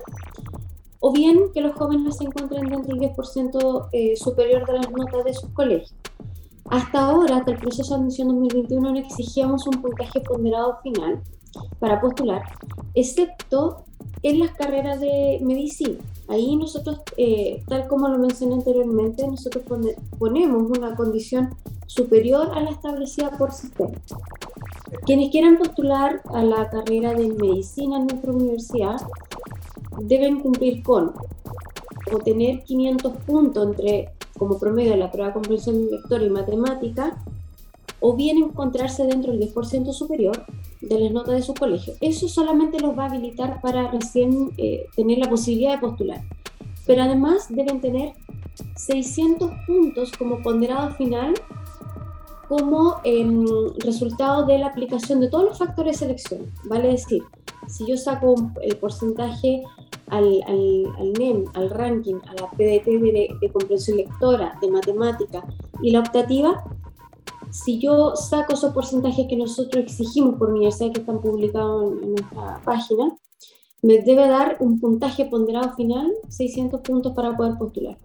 o 1.01 1.11
bien 1.11 1.51
que 1.53 1.59
los 1.59 1.73
jóvenes 1.75 2.15
se 2.17 2.23
encuentren 2.23 2.69
dentro 2.69 2.95
del 2.95 2.99
10% 2.99 3.89
superior 4.15 4.65
de 4.65 4.73
las 4.73 4.89
notas 4.89 5.25
de 5.25 5.33
sus 5.33 5.49
colegios. 5.49 5.93
Hasta 6.69 6.99
ahora, 6.99 7.37
hasta 7.37 7.51
el 7.51 7.57
proceso 7.57 7.95
de 7.95 8.01
admisión 8.01 8.29
2021, 8.29 8.91
no 8.91 8.97
exigíamos 8.97 9.67
un 9.67 9.81
puntaje 9.81 10.21
ponderado 10.21 10.77
final 10.81 11.21
para 11.79 12.01
postular, 12.01 12.41
excepto 12.95 13.85
en 14.23 14.39
las 14.39 14.51
carreras 14.51 14.99
de 14.99 15.39
medicina. 15.41 15.99
Ahí 16.29 16.55
nosotros, 16.55 17.01
eh, 17.17 17.61
tal 17.67 17.87
como 17.87 18.07
lo 18.07 18.17
mencioné 18.17 18.55
anteriormente, 18.55 19.27
nosotros 19.27 19.65
ponemos 20.17 20.77
una 20.77 20.95
condición 20.95 21.55
superior 21.85 22.49
a 22.53 22.61
la 22.61 22.71
establecida 22.71 23.31
por 23.37 23.51
sistema. 23.51 23.91
Quienes 25.05 25.31
quieran 25.31 25.57
postular 25.57 26.21
a 26.33 26.43
la 26.43 26.69
carrera 26.69 27.13
de 27.13 27.27
medicina 27.27 27.97
en 27.97 28.07
nuestra 28.07 28.31
universidad 28.31 29.01
deben 30.01 30.39
cumplir 30.39 30.81
con 30.81 31.13
obtener 32.11 32.63
500 32.63 33.13
puntos 33.25 33.67
entre 33.67 34.12
como 34.37 34.59
promedio 34.59 34.91
de 34.91 34.97
la 34.97 35.11
prueba 35.11 35.27
de 35.29 35.33
comprensión 35.33 35.89
lectora 35.89 36.23
y 36.23 36.29
matemática, 36.29 37.23
o 37.99 38.15
bien 38.15 38.37
encontrarse 38.37 39.05
dentro 39.05 39.31
del 39.31 39.53
10% 39.53 39.93
superior 39.93 40.45
de 40.81 40.99
las 40.99 41.11
notas 41.11 41.35
de 41.35 41.41
su 41.41 41.53
colegio. 41.53 41.93
Eso 42.01 42.27
solamente 42.27 42.79
los 42.79 42.97
va 42.97 43.03
a 43.03 43.07
habilitar 43.07 43.61
para 43.61 43.89
recién 43.91 44.51
eh, 44.57 44.87
tener 44.95 45.19
la 45.19 45.29
posibilidad 45.29 45.75
de 45.75 45.77
postular. 45.77 46.21
Pero 46.85 47.03
además 47.03 47.45
deben 47.49 47.79
tener 47.79 48.13
600 48.75 49.51
puntos 49.65 50.11
como 50.17 50.41
ponderado 50.41 50.93
final 50.95 51.33
como 52.49 52.97
em, 53.03 53.45
resultado 53.77 54.45
de 54.45 54.59
la 54.59 54.67
aplicación 54.67 55.19
de 55.21 55.29
todos 55.29 55.45
los 55.45 55.57
factores 55.57 55.93
de 55.93 56.05
selección. 56.05 56.51
Vale 56.65 56.89
decir, 56.89 57.23
si 57.67 57.87
yo 57.87 57.97
saco 57.97 58.35
el 58.61 58.75
porcentaje 58.77 59.63
al, 60.07 60.41
al, 60.47 61.13
NEM, 61.13 61.45
al 61.53 61.69
ranking, 61.69 62.15
a 62.27 62.33
la 62.33 62.49
PDT 62.51 62.85
de, 62.85 63.51
comprensión 63.51 63.97
lectora, 63.97 64.57
de 64.61 64.69
matemática 64.69 65.43
y 65.81 65.91
la 65.91 65.99
optativa, 65.99 66.63
si 67.51 67.79
yo 67.79 68.15
saco 68.15 68.53
esos 68.53 68.73
porcentajes 68.73 69.27
que 69.27 69.35
nosotros 69.35 69.83
exigimos 69.83 70.35
por 70.35 70.49
universidad 70.49 70.91
que 70.91 71.01
están 71.01 71.21
publicados 71.21 71.93
en, 72.01 72.11
nuestra 72.11 72.61
página, 72.63 73.15
me 73.81 73.99
debe 73.99 74.27
dar 74.27 74.57
un 74.59 74.79
puntaje 74.79 75.25
ponderado 75.25 75.75
final, 75.75 76.11
600 76.29 76.81
puntos 76.81 77.13
para 77.13 77.35
poder 77.35 77.57
postular. 77.57 77.97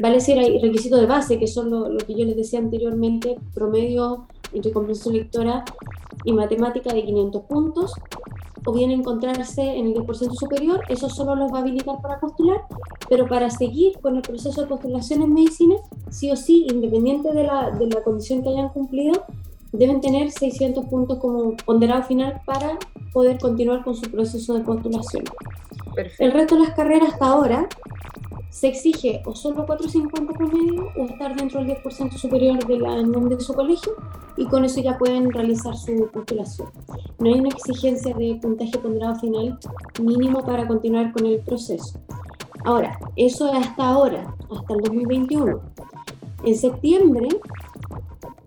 Vale 0.00 0.16
decir, 0.16 0.38
hay 0.38 0.58
requisitos 0.58 1.00
de 1.00 1.06
base, 1.06 1.38
que 1.38 1.46
son 1.46 1.70
lo, 1.70 1.88
lo, 1.88 1.98
que 1.98 2.14
yo 2.14 2.24
les 2.24 2.36
decía 2.36 2.58
anteriormente, 2.58 3.38
promedio 3.54 4.26
entre 4.52 4.72
comprensión 4.72 5.14
lectora 5.14 5.64
y 6.24 6.32
matemática 6.32 6.92
de 6.92 7.04
500 7.04 7.42
puntos, 7.44 7.94
o 8.64 8.72
bien 8.72 8.90
encontrarse 8.90 9.62
en 9.62 9.86
el 9.86 9.94
10% 9.94 10.34
superior, 10.34 10.80
eso 10.88 11.08
solo 11.08 11.34
los 11.34 11.52
va 11.52 11.58
a 11.58 11.60
habilitar 11.60 12.00
para 12.00 12.20
postular, 12.20 12.62
pero 13.08 13.26
para 13.26 13.50
seguir 13.50 13.98
con 14.00 14.16
el 14.16 14.22
proceso 14.22 14.60
de 14.62 14.66
postulación 14.66 15.22
en 15.22 15.34
medicina, 15.34 15.76
sí 16.10 16.30
o 16.30 16.36
sí, 16.36 16.66
independiente 16.70 17.32
de 17.32 17.44
la, 17.44 17.70
de 17.70 17.86
la 17.86 18.02
condición 18.02 18.42
que 18.42 18.50
hayan 18.50 18.68
cumplido, 18.70 19.24
deben 19.72 20.00
tener 20.00 20.30
600 20.30 20.86
puntos 20.86 21.18
como 21.18 21.56
ponderado 21.64 22.02
final 22.04 22.40
para 22.44 22.78
poder 23.12 23.38
continuar 23.38 23.84
con 23.84 23.94
su 23.94 24.10
proceso 24.10 24.54
de 24.54 24.60
postulación. 24.60 25.24
El 26.18 26.32
resto 26.32 26.56
de 26.56 26.62
las 26.62 26.74
carreras 26.74 27.12
hasta 27.12 27.26
ahora 27.26 27.68
se 28.50 28.68
exige 28.68 29.22
o 29.24 29.34
solo 29.34 29.64
450 29.64 30.32
promedio 30.32 30.88
o 30.96 31.04
estar 31.04 31.36
dentro 31.36 31.62
del 31.64 31.76
10% 31.82 32.12
superior 32.12 32.64
de 32.66 32.78
la 32.78 33.02
nombre 33.02 33.36
de 33.36 33.42
su 33.42 33.54
colegio 33.54 33.92
y 34.36 34.46
con 34.46 34.64
eso 34.64 34.80
ya 34.80 34.98
pueden 34.98 35.30
realizar 35.32 35.76
su 35.76 36.08
postulación. 36.12 36.68
No 37.20 37.28
hay 37.28 37.38
una 37.38 37.50
exigencia 37.50 38.14
de 38.14 38.38
puntaje 38.40 38.78
ponderado 38.78 39.14
final 39.16 39.58
mínimo 40.02 40.44
para 40.44 40.66
continuar 40.66 41.12
con 41.12 41.26
el 41.26 41.40
proceso. 41.40 42.00
Ahora, 42.64 42.98
eso 43.16 43.52
es 43.52 43.66
hasta 43.66 43.88
ahora, 43.88 44.34
hasta 44.50 44.74
el 44.74 44.80
2021. 44.80 45.60
En 46.44 46.56
septiembre, 46.56 47.28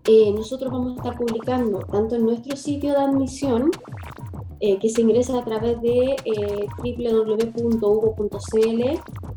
eh, 0.06 0.34
nosotros 0.34 0.72
vamos 0.72 0.94
a 0.94 0.96
estar 0.96 1.18
publicando 1.18 1.80
tanto 1.80 2.16
en 2.16 2.26
nuestro 2.26 2.56
sitio 2.58 2.92
de 2.92 2.98
admisión 2.98 3.70
eh, 4.60 4.80
que 4.80 4.90
se 4.90 5.02
ingresa 5.02 5.38
a 5.40 5.46
través 5.46 5.80
de 5.82 6.16
eh, 6.26 6.68
www.hugo.cl 6.78 8.24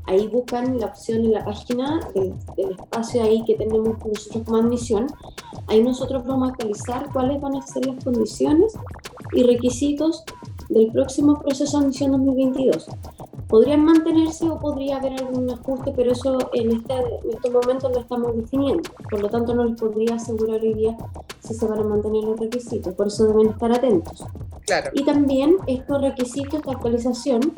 ahí 0.07 0.29
buscan 0.29 0.79
la 0.79 0.87
opción 0.87 1.25
en 1.25 1.33
la 1.33 1.45
página 1.45 2.01
del, 2.15 2.35
espacio 2.57 3.23
ahí 3.23 3.45
que 3.45 3.55
tenemos 3.57 3.99
nosotros 3.99 4.45
como 4.45 4.57
admisión. 4.59 5.07
Ahí 5.67 5.83
nosotros 5.83 6.25
vamos 6.25 6.49
a 6.49 6.53
actualizar 6.53 7.13
cuáles 7.13 7.41
van 7.41 7.57
a 7.57 7.63
ser 7.63 7.87
las 7.87 8.03
condiciones 8.03 8.75
y 9.33 9.43
requisitos 9.43 10.25
del 10.69 10.91
próximo 10.93 11.39
proceso 11.41 11.79
de 11.79 11.85
admisión 11.85 12.13
2022. 12.13 12.87
Podrían 13.49 13.85
mantenerse 13.85 14.49
o 14.49 14.59
podría 14.59 14.97
haber 14.97 15.13
algún 15.23 15.49
ajuste, 15.51 15.93
pero 15.95 16.13
eso 16.13 16.39
en, 16.53 16.73
este, 16.73 16.95
en 16.95 17.31
estos 17.31 17.53
momentos 17.53 17.93
lo 17.93 18.01
estamos 18.01 18.37
definiendo. 18.37 18.91
Por 19.09 19.21
lo 19.21 19.29
tanto, 19.29 19.55
no 19.55 19.65
les 19.65 19.81
podría 19.81 20.17
asegurar 20.17 20.61
hoy 20.61 20.75
día 20.75 20.97
si 21.41 21.55
se 21.55 21.67
van 21.67 21.79
a 21.79 21.85
mantener 21.85 22.25
los 22.25 22.41
requisitos. 22.41 22.93
Por 22.95 23.07
eso 23.07 23.27
deben 23.27 23.51
estar 23.51 23.71
atentos. 23.71 24.25
Claro. 24.67 24.91
Y 24.95 25.05
también 25.05 25.57
estos 25.69 26.01
requisitos 26.01 26.61
de 26.63 26.73
actualización 26.73 27.53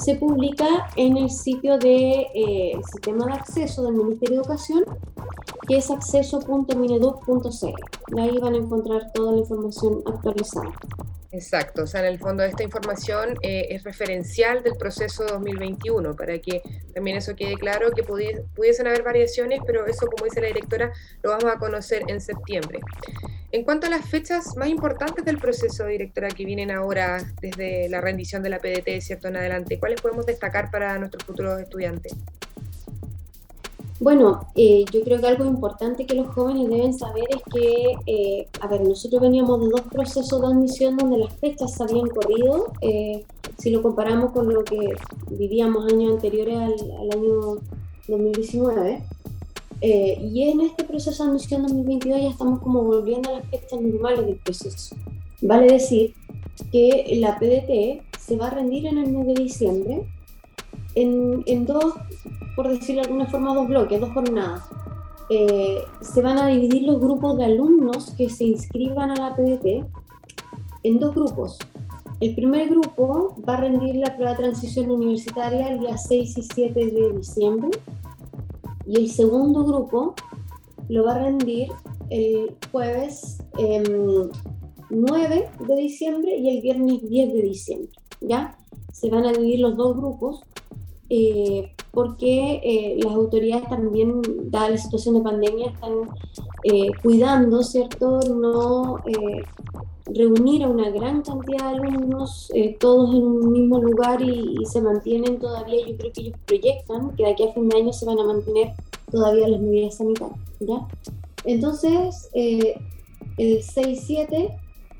se 0.00 0.14
publica 0.14 0.88
en 0.96 1.18
el 1.18 1.30
sitio 1.30 1.72
del 1.72 1.80
de, 1.80 2.26
eh, 2.34 2.80
sistema 2.90 3.26
de 3.26 3.34
acceso 3.34 3.82
del 3.82 3.94
Ministerio 3.94 4.36
de 4.36 4.42
Educación, 4.42 4.84
que 5.68 5.76
es 5.76 5.90
acceso.mineduc.cl. 5.90 8.20
Ahí 8.20 8.38
van 8.38 8.54
a 8.54 8.58
encontrar 8.58 9.12
toda 9.12 9.32
la 9.32 9.38
información 9.38 10.02
actualizada. 10.06 10.70
Exacto, 11.32 11.84
o 11.84 11.86
sea, 11.86 12.00
en 12.00 12.06
el 12.06 12.18
fondo 12.18 12.42
esta 12.42 12.64
información 12.64 13.36
eh, 13.42 13.68
es 13.70 13.84
referencial 13.84 14.64
del 14.64 14.76
proceso 14.76 15.24
2021, 15.24 16.16
para 16.16 16.36
que 16.40 16.60
también 16.92 17.18
eso 17.18 17.36
quede 17.36 17.54
claro, 17.54 17.92
que 17.92 18.02
pudiesen 18.02 18.88
haber 18.88 19.04
variaciones, 19.04 19.60
pero 19.64 19.86
eso, 19.86 20.06
como 20.06 20.24
dice 20.24 20.40
la 20.40 20.48
directora, 20.48 20.92
lo 21.22 21.30
vamos 21.30 21.44
a 21.44 21.58
conocer 21.58 22.02
en 22.08 22.20
septiembre. 22.20 22.80
En 23.52 23.64
cuanto 23.64 23.86
a 23.86 23.90
las 23.90 24.08
fechas 24.08 24.56
más 24.56 24.68
importantes 24.68 25.24
del 25.24 25.38
proceso, 25.38 25.86
directora, 25.86 26.28
que 26.28 26.44
vienen 26.44 26.72
ahora 26.72 27.22
desde 27.40 27.88
la 27.88 28.00
rendición 28.00 28.42
de 28.42 28.50
la 28.50 28.58
PDT, 28.58 29.00
¿cierto? 29.00 29.28
En 29.28 29.36
adelante, 29.36 29.78
¿cuáles 29.78 30.00
podemos 30.00 30.26
destacar 30.26 30.70
para 30.72 30.98
nuestros 30.98 31.24
futuros 31.24 31.60
estudiantes? 31.60 32.12
Bueno, 34.00 34.40
eh, 34.54 34.86
yo 34.90 35.02
creo 35.02 35.20
que 35.20 35.26
algo 35.26 35.44
importante 35.44 36.06
que 36.06 36.14
los 36.14 36.28
jóvenes 36.28 36.70
deben 36.70 36.94
saber 36.94 37.24
es 37.28 37.42
que, 37.52 37.96
eh, 38.06 38.48
a 38.62 38.66
ver, 38.66 38.80
nosotros 38.80 39.20
veníamos 39.20 39.60
de 39.60 39.68
dos 39.68 39.82
procesos 39.82 40.40
de 40.40 40.46
admisión 40.46 40.96
donde 40.96 41.18
las 41.18 41.34
fechas 41.34 41.74
se 41.74 41.82
habían 41.82 42.08
corrido. 42.08 42.72
Eh, 42.80 43.26
si 43.58 43.68
lo 43.68 43.82
comparamos 43.82 44.32
con 44.32 44.48
lo 44.54 44.64
que 44.64 44.94
vivíamos 45.28 45.92
años 45.92 46.14
anteriores 46.14 46.56
al, 46.56 46.72
al 46.98 47.12
año 47.12 47.58
2019. 48.08 49.02
y 49.82 50.42
en 50.48 50.62
este 50.62 50.84
proceso 50.84 51.22
de 51.22 51.30
admisión 51.30 51.62
2022 51.62 52.20
ya 52.22 52.30
estamos 52.30 52.60
como 52.60 52.82
volviendo 52.84 53.28
a 53.28 53.40
las 53.40 53.46
fechas 53.50 53.82
normales 53.82 54.24
del 54.24 54.36
proceso. 54.36 54.96
Vale 55.42 55.72
decir 55.72 56.14
que 56.72 57.18
la 57.20 57.38
PDT 57.38 58.02
se 58.18 58.36
va 58.36 58.46
a 58.46 58.50
rendir 58.50 58.86
en 58.86 58.96
el 58.96 59.10
mes 59.10 59.26
de 59.26 59.34
diciembre 59.34 60.06
en, 61.00 61.42
en 61.46 61.66
dos 61.66 61.94
por 62.60 62.68
decirlo 62.68 63.00
de 63.00 63.08
alguna 63.08 63.26
forma, 63.26 63.54
dos 63.54 63.68
bloques, 63.68 64.00
dos 64.00 64.12
jornadas. 64.12 64.68
Eh, 65.30 65.82
se 66.02 66.20
van 66.20 66.38
a 66.38 66.48
dividir 66.48 66.82
los 66.82 67.00
grupos 67.00 67.38
de 67.38 67.44
alumnos 67.44 68.10
que 68.18 68.28
se 68.28 68.44
inscriban 68.44 69.10
a 69.10 69.14
la 69.14 69.34
PDT 69.34 69.86
en 70.82 70.98
dos 70.98 71.14
grupos. 71.14 71.58
El 72.20 72.34
primer 72.34 72.68
grupo 72.68 73.34
va 73.48 73.54
a 73.54 73.60
rendir 73.62 73.96
la 73.96 74.14
prueba 74.14 74.32
de 74.32 74.38
transición 74.38 74.90
universitaria 74.90 75.68
el 75.68 75.80
día 75.80 75.96
6 75.96 76.36
y 76.36 76.42
7 76.42 76.74
de 76.74 77.12
diciembre 77.16 77.70
y 78.86 78.96
el 78.96 79.10
segundo 79.10 79.64
grupo 79.64 80.14
lo 80.90 81.04
va 81.04 81.14
a 81.14 81.18
rendir 81.24 81.68
el 82.10 82.56
jueves 82.70 83.38
9 83.56 84.30
em, 84.90 85.66
de 85.66 85.76
diciembre 85.76 86.36
y 86.36 86.56
el 86.56 86.60
viernes 86.60 87.08
10 87.08 87.32
de 87.32 87.42
diciembre. 87.42 87.92
¿ya? 88.20 88.58
Se 88.92 89.08
van 89.08 89.24
a 89.24 89.32
dividir 89.32 89.60
los 89.60 89.78
dos 89.78 89.96
grupos 89.96 90.42
eh, 91.12 91.72
porque 91.90 92.60
eh, 92.62 93.00
las 93.02 93.12
autoridades 93.12 93.68
también, 93.68 94.22
dada 94.44 94.70
la 94.70 94.78
situación 94.78 95.16
de 95.16 95.22
pandemia, 95.22 95.66
están 95.70 95.92
eh, 96.62 96.92
cuidando, 97.02 97.64
¿cierto?, 97.64 98.20
no 98.32 98.98
reunir 100.06 100.64
a 100.64 100.68
una 100.68 100.90
gran 100.90 101.22
cantidad 101.22 101.72
de 101.72 101.78
alumnos 101.78 102.50
todos 102.78 103.14
en 103.14 103.22
un 103.22 103.52
mismo 103.52 103.80
lugar 103.80 104.22
y, 104.22 104.56
se 104.66 104.80
mantienen 104.80 105.38
todavía, 105.40 105.84
yo 105.86 105.96
creo 105.96 106.12
que 106.12 106.20
ellos 106.20 106.38
proyectan 106.46 107.16
que 107.16 107.24
de 107.24 107.30
aquí 107.32 107.42
a 107.42 107.52
fin 107.52 107.68
de 107.68 107.78
año 107.78 107.92
se 107.92 108.06
van 108.06 108.18
a 108.18 108.24
mantener 108.24 108.72
todavía 109.10 109.48
las 109.48 109.60
medidas 109.60 109.96
sanitarias, 109.96 110.38
¿ya? 110.60 110.86
Entonces, 111.44 112.28
el 112.34 112.76
6-7 113.36 114.28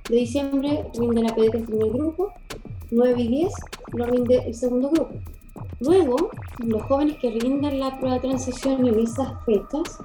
de 0.09 0.17
diciembre 0.17 0.91
rinde 0.95 1.23
la 1.23 1.35
PDT 1.35 1.55
el 1.55 1.65
primer 1.65 1.91
grupo, 1.91 2.33
9 2.91 3.23
y 3.23 3.29
10 3.29 3.53
lo 3.93 4.07
rinde 4.07 4.43
el 4.47 4.55
segundo 4.55 4.91
grupo. 4.91 5.11
Luego, 5.81 6.31
los 6.59 6.83
jóvenes 6.83 7.17
que 7.19 7.31
rindan 7.31 7.81
la 7.81 7.99
prueba 7.99 8.17
de 8.17 8.29
transición 8.29 8.87
en 8.87 8.99
esas 8.99 9.33
fechas 9.47 9.99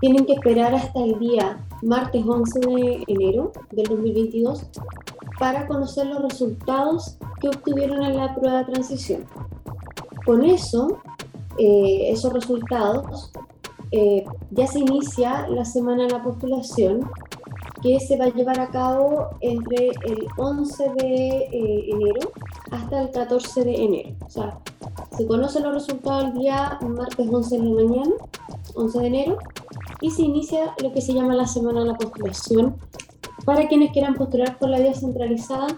tienen 0.00 0.26
que 0.26 0.32
esperar 0.32 0.74
hasta 0.74 1.04
el 1.04 1.16
día 1.20 1.64
martes 1.82 2.24
11 2.26 2.60
de 2.60 3.04
enero 3.06 3.52
del 3.70 3.86
2022 3.86 4.66
para 5.38 5.66
conocer 5.68 6.06
los 6.06 6.22
resultados 6.22 7.16
que 7.40 7.48
obtuvieron 7.48 8.02
en 8.02 8.16
la 8.16 8.34
prueba 8.34 8.58
de 8.58 8.72
transición. 8.72 9.24
Con 10.26 10.44
eso, 10.44 10.98
eh, 11.56 12.10
esos 12.10 12.32
resultados, 12.32 13.30
eh, 13.92 14.24
ya 14.50 14.66
se 14.66 14.80
inicia 14.80 15.48
la 15.48 15.64
semana 15.64 16.04
de 16.04 16.10
la 16.10 16.22
postulación 16.22 17.08
que 17.82 17.98
se 18.00 18.16
va 18.16 18.26
a 18.26 18.32
llevar 18.32 18.60
a 18.60 18.70
cabo 18.70 19.30
entre 19.40 19.88
el 20.04 20.26
11 20.36 20.90
de 20.96 21.28
eh, 21.52 21.90
enero 21.90 22.32
hasta 22.70 23.02
el 23.02 23.10
14 23.10 23.64
de 23.64 23.74
enero. 23.84 24.16
Se 25.16 25.26
conocen 25.26 25.64
los 25.64 25.74
resultados 25.74 26.24
el 26.26 26.34
día 26.34 26.78
martes 26.82 27.28
11 27.30 27.58
de 27.58 27.64
la 27.64 27.74
mañana, 27.82 28.14
11 28.74 28.98
de 28.98 29.06
enero, 29.06 29.38
y 30.00 30.10
se 30.10 30.22
inicia 30.22 30.74
lo 30.82 30.92
que 30.92 31.00
se 31.00 31.12
llama 31.12 31.34
la 31.34 31.46
semana 31.46 31.80
de 31.80 31.86
la 31.86 31.94
postulación 31.96 32.76
para 33.44 33.68
quienes 33.68 33.92
quieran 33.92 34.14
postular 34.14 34.58
por 34.58 34.68
la 34.68 34.78
vía 34.78 34.94
centralizada 34.94 35.68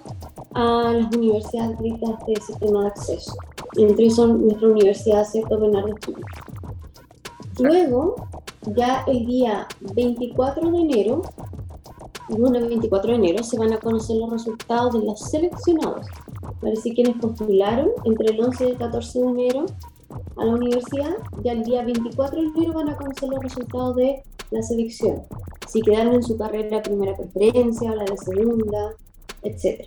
a 0.54 0.92
las 0.92 1.16
universidades 1.16 1.70
gratuitas 1.70 2.26
del 2.26 2.42
sistema 2.42 2.82
de 2.82 2.86
acceso. 2.88 3.34
Entre 3.76 4.10
son 4.10 4.46
nuestra 4.46 4.68
universidad, 4.68 5.24
¿cierto? 5.24 5.58
Bernardo 5.58 5.94
Luego, 7.58 8.16
ya 8.74 9.04
el 9.06 9.26
día 9.26 9.66
24 9.94 10.70
de 10.70 10.78
enero, 10.78 11.22
lunes 12.28 12.68
24 12.68 13.10
de 13.10 13.16
enero, 13.16 13.44
se 13.44 13.58
van 13.58 13.72
a 13.72 13.78
conocer 13.78 14.16
los 14.16 14.30
resultados 14.30 14.94
de 14.94 15.04
los 15.04 15.20
seleccionados. 15.20 16.06
Parece 16.62 16.94
quienes 16.94 17.16
postularon 17.16 17.90
entre 18.04 18.32
el 18.32 18.40
11 18.40 18.64
y 18.64 18.70
el 18.70 18.78
14 18.78 19.20
de 19.20 19.26
enero 19.26 19.66
a 20.36 20.44
la 20.44 20.54
universidad, 20.54 21.16
ya 21.42 21.52
el 21.52 21.64
día 21.64 21.84
24 21.84 22.40
de 22.40 22.46
enero 22.46 22.72
van 22.72 22.88
a 22.88 22.96
conocer 22.96 23.28
los 23.28 23.42
resultados 23.42 23.96
de 23.96 24.22
la 24.50 24.62
selección. 24.62 25.22
Si 25.66 25.80
quedaron 25.82 26.14
en 26.14 26.22
su 26.22 26.36
carrera 26.36 26.82
primera 26.82 27.16
preferencia, 27.16 27.94
la 27.94 28.04
de 28.04 28.16
segunda, 28.16 28.94
etc. 29.42 29.86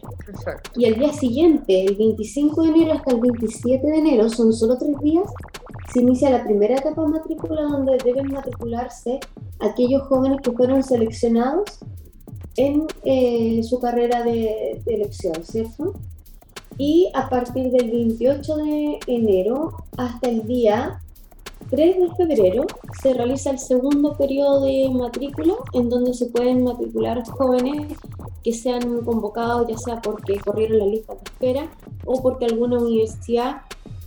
Y 0.75 0.85
el 0.85 0.99
día 0.99 1.13
siguiente, 1.13 1.85
el 1.85 1.95
25 1.95 2.63
de 2.63 2.69
enero 2.69 2.93
hasta 2.93 3.11
el 3.11 3.21
27 3.21 3.87
de 3.87 3.97
enero, 3.97 4.29
son 4.29 4.51
solo 4.53 4.77
tres 4.77 4.99
días, 4.99 5.31
se 5.93 6.01
inicia 6.01 6.29
la 6.29 6.43
primera 6.43 6.75
etapa 6.75 7.01
de 7.01 7.07
matrícula 7.07 7.61
donde 7.63 7.97
deben 8.03 8.27
matricularse 8.33 9.19
aquellos 9.59 10.03
jóvenes 10.03 10.41
que 10.41 10.51
fueron 10.51 10.83
seleccionados 10.83 11.79
en 12.57 12.87
eh, 13.03 13.61
su 13.63 13.79
carrera 13.79 14.23
de, 14.23 14.81
elección, 14.85 15.35
¿cierto? 15.43 15.93
Y 16.77 17.09
a 17.13 17.29
partir 17.29 17.71
del 17.71 17.89
28 17.89 18.55
de 18.57 18.99
enero 19.07 19.73
hasta 19.97 20.29
el 20.29 20.45
día 20.45 21.01
3 21.69 21.99
de 21.99 22.15
febrero 22.15 22.65
se 23.01 23.13
realiza 23.13 23.49
el 23.49 23.59
segundo 23.59 24.13
periodo 24.13 24.65
de 24.65 24.89
matrícula 24.91 25.55
en 25.73 25.89
donde 25.89 26.13
se 26.13 26.27
pueden 26.27 26.63
matricular 26.63 27.23
jóvenes 27.27 27.97
que 28.43 28.53
sean 28.53 29.01
convocados 29.01 29.67
ya 29.67 29.77
sea 29.77 30.01
porque 30.01 30.37
corrieron 30.37 30.79
la 30.79 30.85
lista 30.85 31.13
de 31.13 31.21
espera 31.23 31.71
o 32.05 32.21
porque 32.21 32.45
alguna 32.45 32.77
universidad 32.77 33.61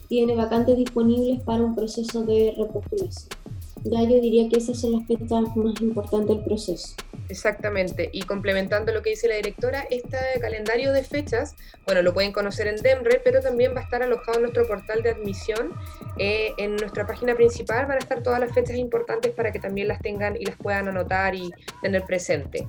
tiene 0.08 0.36
vacantes 0.36 0.76
disponibles 0.76 1.42
para 1.42 1.62
un 1.62 1.74
proceso 1.74 2.22
de 2.22 2.54
repostulación. 2.56 3.37
Ya 3.84 4.02
yo 4.02 4.20
diría 4.20 4.48
que 4.48 4.58
esas 4.58 4.80
son 4.80 4.92
las 4.92 5.06
fechas 5.06 5.30
más 5.56 5.80
importantes 5.80 6.36
del 6.36 6.44
proceso. 6.44 6.94
Exactamente, 7.28 8.08
y 8.12 8.22
complementando 8.22 8.92
lo 8.92 9.02
que 9.02 9.10
dice 9.10 9.28
la 9.28 9.36
directora, 9.36 9.84
este 9.90 10.16
calendario 10.40 10.92
de 10.92 11.04
fechas, 11.04 11.56
bueno, 11.84 12.00
lo 12.00 12.14
pueden 12.14 12.32
conocer 12.32 12.66
en 12.68 12.76
DEMRE, 12.76 13.20
pero 13.22 13.40
también 13.40 13.74
va 13.74 13.80
a 13.80 13.84
estar 13.84 14.02
alojado 14.02 14.38
en 14.38 14.42
nuestro 14.42 14.66
portal 14.66 15.02
de 15.02 15.10
admisión. 15.10 15.74
Eh, 16.16 16.52
en 16.56 16.76
nuestra 16.76 17.06
página 17.06 17.34
principal 17.34 17.86
van 17.86 17.96
a 17.96 17.98
estar 17.98 18.22
todas 18.22 18.40
las 18.40 18.52
fechas 18.52 18.76
importantes 18.76 19.32
para 19.32 19.52
que 19.52 19.58
también 19.58 19.88
las 19.88 20.00
tengan 20.00 20.36
y 20.36 20.44
las 20.46 20.56
puedan 20.56 20.88
anotar 20.88 21.34
y 21.34 21.50
tener 21.82 22.02
presente. 22.04 22.66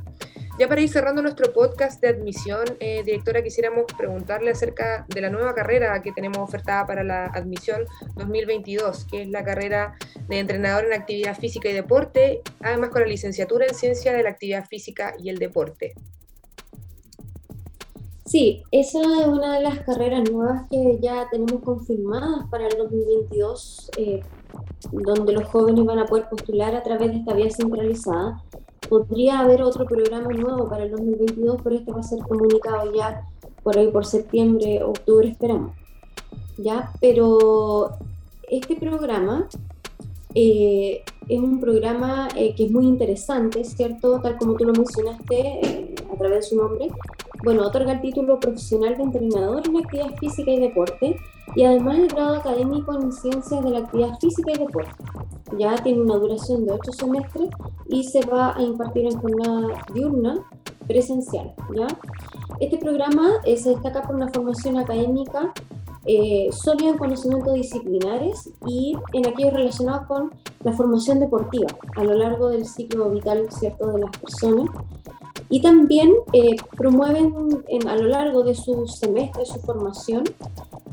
Ya 0.59 0.67
para 0.67 0.81
ir 0.81 0.89
cerrando 0.89 1.21
nuestro 1.21 1.53
podcast 1.53 2.01
de 2.01 2.09
admisión, 2.09 2.65
eh, 2.81 3.01
directora, 3.05 3.41
quisiéramos 3.41 3.85
preguntarle 3.97 4.51
acerca 4.51 5.05
de 5.07 5.21
la 5.21 5.29
nueva 5.29 5.55
carrera 5.55 6.01
que 6.01 6.11
tenemos 6.11 6.39
ofertada 6.39 6.85
para 6.85 7.01
la 7.01 7.27
admisión 7.27 7.85
2022, 8.17 9.05
que 9.05 9.21
es 9.21 9.29
la 9.29 9.45
carrera 9.45 9.95
de 10.27 10.37
entrenador 10.37 10.83
en 10.83 10.91
actividad 10.99 11.37
física 11.37 11.69
y 11.69 11.73
deporte, 11.73 12.41
además 12.59 12.89
con 12.89 12.99
la 13.03 13.07
licenciatura 13.07 13.67
en 13.67 13.73
ciencia 13.73 14.11
de 14.11 14.21
la 14.21 14.31
actividad 14.31 14.65
física 14.65 15.13
y 15.17 15.29
el 15.29 15.37
deporte. 15.37 15.93
Sí, 18.25 18.61
esa 18.71 18.99
es 18.99 19.27
una 19.27 19.55
de 19.55 19.63
las 19.63 19.79
carreras 19.79 20.29
nuevas 20.29 20.63
que 20.69 20.99
ya 20.99 21.29
tenemos 21.31 21.63
confirmadas 21.63 22.49
para 22.51 22.67
el 22.67 22.77
2022, 22.77 23.91
eh, 23.95 24.19
donde 24.91 25.31
los 25.31 25.45
jóvenes 25.45 25.85
van 25.85 25.99
a 25.99 26.05
poder 26.05 26.27
postular 26.27 26.75
a 26.75 26.83
través 26.83 27.11
de 27.11 27.17
esta 27.19 27.33
vía 27.33 27.49
centralizada. 27.49 28.43
Podría 28.89 29.39
haber 29.39 29.61
otro 29.61 29.85
programa 29.85 30.33
nuevo 30.33 30.67
para 30.67 30.83
el 30.83 30.91
2022, 30.91 31.61
pero 31.63 31.75
este 31.75 31.91
va 31.91 31.99
a 31.99 32.03
ser 32.03 32.19
comunicado 32.19 32.91
ya 32.93 33.23
por 33.63 33.77
ahí 33.77 33.87
por 33.89 34.05
septiembre, 34.05 34.83
octubre, 34.83 35.29
esperamos. 35.29 35.73
¿Ya? 36.57 36.91
Pero 36.99 37.91
este 38.49 38.75
programa 38.75 39.47
eh, 40.33 41.03
es 41.27 41.39
un 41.39 41.59
programa 41.59 42.27
eh, 42.35 42.55
que 42.55 42.65
es 42.65 42.71
muy 42.71 42.87
interesante, 42.87 43.63
¿cierto? 43.63 44.19
Tal 44.21 44.37
como 44.37 44.55
tú 44.55 44.65
lo 44.65 44.73
mencionaste 44.73 45.95
a 46.11 46.17
través 46.17 46.37
de 46.37 46.41
su 46.41 46.55
nombre, 46.57 46.89
bueno, 47.43 47.65
otorga 47.65 47.93
el 47.93 48.01
título 48.01 48.39
profesional 48.39 48.97
de 48.97 49.03
entrenador 49.03 49.67
en 49.67 49.77
actividad 49.77 50.15
física 50.17 50.51
y 50.51 50.59
deporte 50.59 51.15
y 51.55 51.63
además 51.63 51.99
el 51.99 52.07
grado 52.09 52.35
académico 52.35 52.93
en 52.93 53.11
ciencias 53.11 53.63
de 53.63 53.69
la 53.69 53.79
actividad 53.79 54.19
física 54.19 54.51
y 54.51 54.57
deporte. 54.57 54.91
Ya 55.57 55.75
tiene 55.81 56.01
una 56.01 56.15
duración 56.15 56.65
de 56.65 56.73
ocho 56.73 56.91
semestres 56.91 57.49
y 57.87 58.03
se 58.03 58.25
va 58.25 58.55
a 58.55 58.61
impartir 58.61 59.05
en 59.05 59.19
jornada 59.19 59.83
diurna 59.93 60.45
presencial. 60.87 61.53
¿ya? 61.75 61.87
Este 62.59 62.77
programa 62.77 63.29
eh, 63.45 63.57
se 63.57 63.69
destaca 63.69 64.03
por 64.03 64.15
una 64.15 64.29
formación 64.29 64.77
académica 64.77 65.53
eh, 66.05 66.49
sólida 66.51 66.89
en 66.89 66.97
conocimientos 66.97 67.53
disciplinares 67.53 68.49
y 68.65 68.97
en 69.13 69.27
aquello 69.27 69.51
relacionado 69.51 70.07
con 70.07 70.31
la 70.63 70.73
formación 70.73 71.19
deportiva 71.19 71.67
a 71.95 72.03
lo 72.03 72.13
largo 72.13 72.49
del 72.49 72.65
ciclo 72.65 73.09
vital 73.09 73.47
¿cierto? 73.51 73.91
de 73.91 73.99
las 73.99 74.17
personas 74.17 74.69
y 75.49 75.61
también 75.61 76.13
eh, 76.33 76.55
promueven 76.77 77.63
a 77.87 77.95
lo 77.95 78.07
largo 78.07 78.43
de 78.43 78.53
su 78.53 78.87
semestre, 78.87 79.45
su 79.45 79.59
formación, 79.59 80.23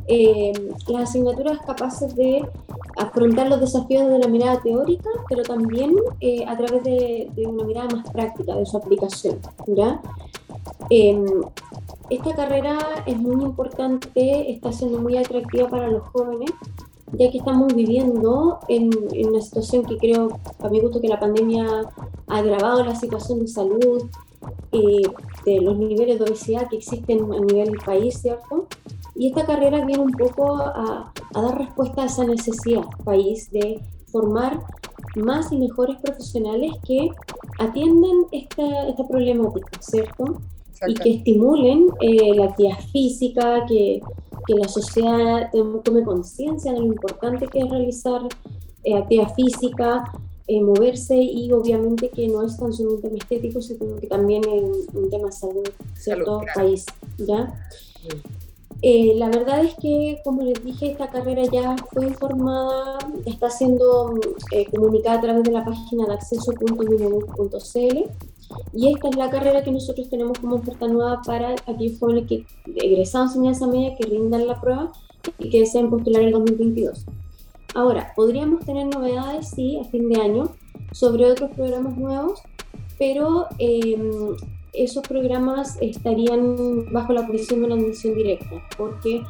eh, 0.08 0.52
las 0.88 1.10
asignaturas 1.10 1.58
capaces 1.66 2.14
de 2.16 2.48
afrontar 2.96 3.48
los 3.48 3.60
desafíos 3.60 4.08
de 4.08 4.18
la 4.18 4.28
mirada 4.28 4.60
teórica, 4.62 5.10
pero 5.28 5.42
también 5.42 5.94
eh, 6.20 6.44
a 6.46 6.56
través 6.56 6.82
de, 6.84 7.30
una 7.46 7.64
mirada 7.64 7.88
más 7.94 8.10
práctica 8.10 8.54
de 8.54 8.64
su 8.64 8.78
aplicación. 8.78 9.38
¿ya? 9.66 10.00
Em, 10.88 11.26
esta 12.08 12.34
carrera 12.34 12.78
es 13.04 13.18
muy 13.18 13.42
importante, 13.44 14.50
está 14.50 14.72
siendo 14.72 15.00
muy 15.00 15.18
atractiva 15.18 15.68
para 15.68 15.88
los 15.88 16.02
jóvenes, 16.08 16.50
ya 17.12 17.30
que 17.30 17.38
estamos 17.38 17.74
viviendo 17.74 18.58
en, 18.68 18.90
en, 19.12 19.28
una 19.28 19.40
situación 19.42 19.84
que 19.84 19.98
creo, 19.98 20.38
a 20.60 20.68
mi 20.68 20.80
gusto, 20.80 21.00
que 21.00 21.08
la 21.08 21.20
pandemia 21.20 21.90
ha 22.28 22.38
agravado 22.38 22.84
la 22.84 22.94
situación 22.94 23.40
de 23.40 23.48
salud, 23.48 24.08
eh, 24.72 25.02
de 25.44 25.60
los 25.60 25.76
niveles 25.78 26.18
de 26.18 26.24
obesidad 26.24 26.68
que 26.68 26.76
existen 26.76 27.32
a 27.32 27.40
nivel 27.40 27.70
del 27.70 27.78
país, 27.84 28.18
¿cierto? 28.20 28.66
Y 29.14 29.28
esta 29.28 29.46
carrera 29.46 29.84
viene 29.84 30.02
un 30.02 30.12
poco 30.12 30.56
a, 30.56 31.12
dar 31.32 31.58
respuesta 31.58 32.02
a 32.02 32.06
esa 32.06 32.24
necesidad 32.24 32.82
país 33.04 33.50
de 33.50 33.80
formar 34.12 34.60
más 35.14 35.52
y 35.52 35.56
mejores 35.56 35.96
profesionales 35.96 36.72
que 36.86 37.08
atiendan 37.58 38.26
esta, 38.32 38.88
esta 38.88 39.06
problemática, 39.08 39.68
¿cierto? 39.80 40.24
Y 40.86 40.94
que 40.94 41.14
estimulen 41.16 41.86
eh, 42.00 42.34
la 42.34 42.46
actividad 42.46 42.78
física, 42.92 43.64
que, 43.66 44.00
que 44.46 44.54
la 44.54 44.68
sociedad 44.68 45.50
tome 45.82 46.04
conciencia 46.04 46.72
de 46.72 46.80
lo 46.80 46.86
importante 46.86 47.46
que 47.46 47.60
es 47.60 47.70
realizar 47.70 48.22
eh, 48.84 48.94
actividad 48.94 49.34
física, 49.34 50.04
eh, 50.48 50.60
moverse 50.62 51.16
y 51.16 51.50
obviamente 51.52 52.08
que 52.08 52.28
no 52.28 52.46
es 52.46 52.56
tan 52.56 52.72
solo 52.72 52.94
un 52.94 53.02
tema 53.02 53.16
estético, 53.16 53.60
sino 53.60 53.96
que 53.96 54.06
también 54.06 54.42
es 54.44 54.94
un 54.94 55.10
tema 55.10 55.26
de 55.26 55.32
salud, 55.32 55.68
cierto 55.94 56.42
país, 56.54 56.84
¿ya? 57.18 57.52
Eh, 58.82 59.14
la 59.16 59.28
verdad 59.28 59.64
es 59.64 59.74
que, 59.74 60.20
como 60.22 60.42
les 60.42 60.62
dije, 60.62 60.92
esta 60.92 61.08
carrera 61.08 61.42
ya 61.50 61.74
fue 61.92 62.06
informada, 62.06 62.98
está 63.24 63.48
siendo 63.50 64.20
eh, 64.52 64.66
comunicada 64.70 65.18
a 65.18 65.20
través 65.22 65.44
de 65.44 65.52
la 65.52 65.64
página 65.64 66.06
de 66.06 66.12
acceso.minebus.cl 66.12 67.98
y 68.72 68.92
esta 68.92 69.08
es 69.08 69.16
la 69.16 69.30
carrera 69.30 69.64
que 69.64 69.72
nosotros 69.72 70.08
tenemos 70.08 70.38
como 70.38 70.56
oferta 70.56 70.86
nueva 70.86 71.22
para 71.24 71.54
aquellos 71.66 71.98
jóvenes 71.98 72.28
que 72.28 72.44
egresados 72.76 73.34
en 73.34 73.46
esa 73.46 73.66
media, 73.66 73.96
que 73.96 74.04
rindan 74.04 74.46
la 74.46 74.60
prueba 74.60 74.92
y 75.38 75.50
que 75.50 75.60
deseen 75.60 75.90
postular 75.90 76.22
el 76.22 76.32
2022. 76.32 77.06
Ahora, 77.76 78.14
podríamos 78.16 78.64
tener 78.64 78.86
novedades, 78.86 79.50
sí, 79.50 79.78
a 79.78 79.84
fin 79.84 80.08
de 80.08 80.18
año, 80.18 80.48
sobre 80.92 81.30
otros 81.30 81.50
programas 81.50 81.94
nuevos, 81.98 82.40
pero 82.98 83.48
em, 83.58 84.34
esos 84.72 85.06
programas 85.06 85.76
estarían 85.82 86.90
bajo 86.90 87.12
la 87.12 87.26
posición 87.26 87.60
de 87.60 87.66
una 87.66 87.74
admisión 87.74 88.14
directa, 88.14 88.62
porque 88.78 89.22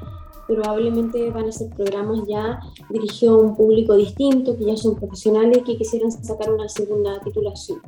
probablemente 0.46 1.28
van 1.30 1.48
a 1.48 1.50
ser 1.50 1.70
programas 1.70 2.20
ya 2.28 2.60
dirigidos 2.88 3.42
a 3.42 3.46
un 3.46 3.56
público 3.56 3.96
distinto, 3.96 4.56
que 4.56 4.66
ya 4.66 4.76
son 4.76 4.94
profesionales 4.94 5.64
que 5.66 5.76
quisieran 5.76 6.12
sacar 6.12 6.48
una 6.52 6.68
segunda 6.68 7.18
titulación. 7.18 7.80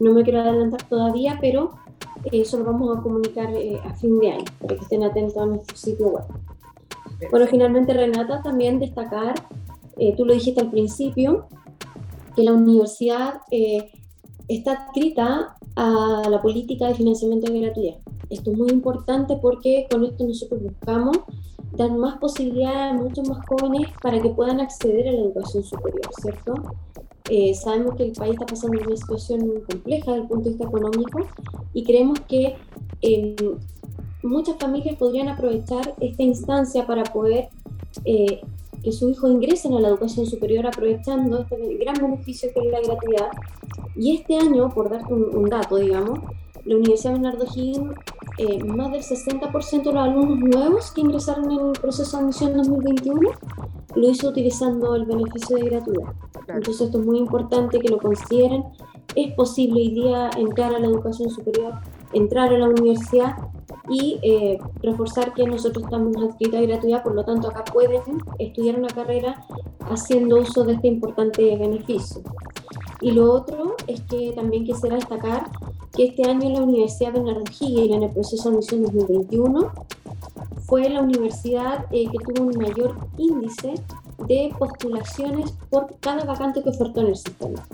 No 0.00 0.12
me 0.12 0.22
quiero 0.22 0.40
adelantar 0.40 0.82
todavía, 0.86 1.38
pero 1.40 1.70
eso 2.30 2.58
lo 2.58 2.64
vamos 2.64 2.98
a 2.98 3.00
comunicar 3.00 3.54
eh, 3.54 3.80
a 3.82 3.94
fin 3.94 4.18
de 4.18 4.32
año, 4.32 4.44
para 4.60 4.76
que 4.76 4.82
estén 4.82 5.02
atentos 5.02 5.38
a 5.38 5.46
nuestro 5.46 5.74
sitio 5.74 6.08
web. 6.08 6.24
Bueno, 7.30 7.46
finalmente 7.46 7.94
Renata, 7.94 8.42
también 8.42 8.78
destacar 8.78 9.34
eh, 9.98 10.14
tú 10.16 10.24
lo 10.24 10.34
dijiste 10.34 10.60
al 10.60 10.70
principio, 10.70 11.46
que 12.34 12.42
la 12.42 12.52
universidad 12.52 13.40
eh, 13.50 13.90
está 14.48 14.72
adscrita 14.72 15.56
a 15.76 16.22
la 16.28 16.42
política 16.42 16.88
de 16.88 16.94
financiamiento 16.94 17.52
de 17.52 17.60
gratuidad. 17.60 17.96
Esto 18.30 18.50
es 18.52 18.58
muy 18.58 18.70
importante 18.70 19.36
porque 19.40 19.86
con 19.90 20.04
esto 20.04 20.26
nosotros 20.26 20.62
buscamos 20.62 21.18
dar 21.76 21.90
más 21.92 22.18
posibilidades 22.18 22.92
a 22.92 23.02
muchos 23.02 23.28
más 23.28 23.44
jóvenes 23.46 23.88
para 24.00 24.20
que 24.20 24.30
puedan 24.30 24.60
acceder 24.60 25.08
a 25.08 25.12
la 25.12 25.18
educación 25.18 25.64
superior, 25.64 26.08
¿cierto? 26.20 26.54
Eh, 27.30 27.54
sabemos 27.54 27.96
que 27.96 28.04
el 28.04 28.12
país 28.12 28.34
está 28.34 28.46
pasando 28.46 28.78
una 28.86 28.96
situación 28.96 29.40
compleja 29.68 30.12
desde 30.12 30.22
el 30.22 30.28
punto 30.28 30.44
de 30.44 30.50
vista 30.50 30.64
económico 30.64 31.20
y 31.72 31.82
creemos 31.82 32.20
que 32.20 32.54
em, 33.00 33.34
muchas 34.22 34.56
familias 34.58 34.96
podrían 34.96 35.28
aprovechar 35.28 35.94
esta 36.00 36.22
instancia 36.22 36.86
para 36.86 37.02
poder 37.04 37.48
que 38.84 38.92
sus 38.92 39.12
hijos 39.12 39.30
ingresen 39.30 39.72
a 39.74 39.80
la 39.80 39.88
educación 39.88 40.26
superior 40.26 40.66
aprovechando 40.66 41.40
este 41.40 41.76
gran 41.76 41.96
beneficio 41.96 42.50
que 42.54 42.60
es 42.60 42.70
la 42.70 42.80
gratuidad. 42.80 43.30
Y 43.96 44.16
este 44.16 44.36
año, 44.36 44.68
por 44.68 44.90
darte 44.90 45.12
un, 45.12 45.48
dato, 45.48 45.76
digamos, 45.76 46.20
la 46.64 46.76
Universidad 46.76 47.12
Bernardo 47.14 47.46
Higgins, 47.54 47.94
eh, 48.38 48.62
más 48.64 48.92
del 48.92 49.02
60% 49.02 49.82
de 49.82 49.92
los 49.92 49.96
alumnos 49.96 50.38
nuevos 50.38 50.92
que 50.92 51.00
ingresaron 51.00 51.50
en 51.50 51.66
el 51.68 51.72
proceso 51.72 52.16
de 52.16 52.22
admisión 52.24 52.56
2021 52.56 53.30
lo 53.94 54.10
hizo 54.10 54.28
utilizando 54.28 54.94
el 54.96 55.04
beneficio 55.04 55.56
de 55.56 55.70
gratuidad. 55.70 56.12
Entonces 56.48 56.86
esto 56.86 56.98
es 56.98 57.06
muy 57.06 57.18
importante 57.18 57.78
que 57.78 57.88
lo 57.88 57.98
consideren. 57.98 58.64
Es 59.14 59.32
posible 59.34 59.80
hoy 59.80 59.90
día 59.90 60.30
entrar 60.36 60.74
a 60.74 60.78
la 60.78 60.86
educación 60.86 61.30
superior, 61.30 61.74
entrar 62.12 62.52
a 62.52 62.58
la 62.58 62.68
universidad 62.68 63.36
y 63.88 64.18
eh, 64.22 64.58
reforzar 64.82 65.34
que 65.34 65.46
nosotros 65.46 65.84
estamos 65.84 66.16
adscritos 66.16 66.58
a 66.58 66.62
gratuidad, 66.62 67.02
por 67.02 67.14
lo 67.14 67.24
tanto 67.24 67.48
acá 67.48 67.64
pueden 67.64 68.00
estudiar 68.38 68.78
una 68.78 68.88
carrera 68.88 69.44
haciendo 69.90 70.40
uso 70.40 70.64
de 70.64 70.74
este 70.74 70.88
importante 70.88 71.56
beneficio. 71.56 72.22
Y 73.00 73.12
lo 73.12 73.32
otro 73.32 73.76
es 73.86 74.00
que 74.02 74.32
también 74.32 74.64
quisiera 74.64 74.96
destacar 74.96 75.50
que 75.94 76.06
este 76.06 76.28
año 76.28 76.48
la 76.50 76.62
Universidad 76.62 77.12
Bernardo 77.12 77.44
Higgins, 77.60 77.94
en 77.94 78.02
el 78.04 78.10
proceso 78.10 78.48
de 78.48 78.56
admisión 78.56 78.82
2021, 78.82 79.72
fue 80.66 80.88
la 80.88 81.02
universidad 81.02 81.86
eh, 81.90 82.06
que 82.10 82.32
tuvo 82.32 82.48
un 82.48 82.56
mayor 82.56 82.96
índice 83.18 83.74
de 84.26 84.54
postulaciones 84.58 85.52
por 85.70 85.94
cada 86.00 86.24
vacante 86.24 86.62
que 86.62 86.70
ofertó 86.70 87.00
en 87.00 87.08
el 87.08 87.16
sistema. 87.16 87.66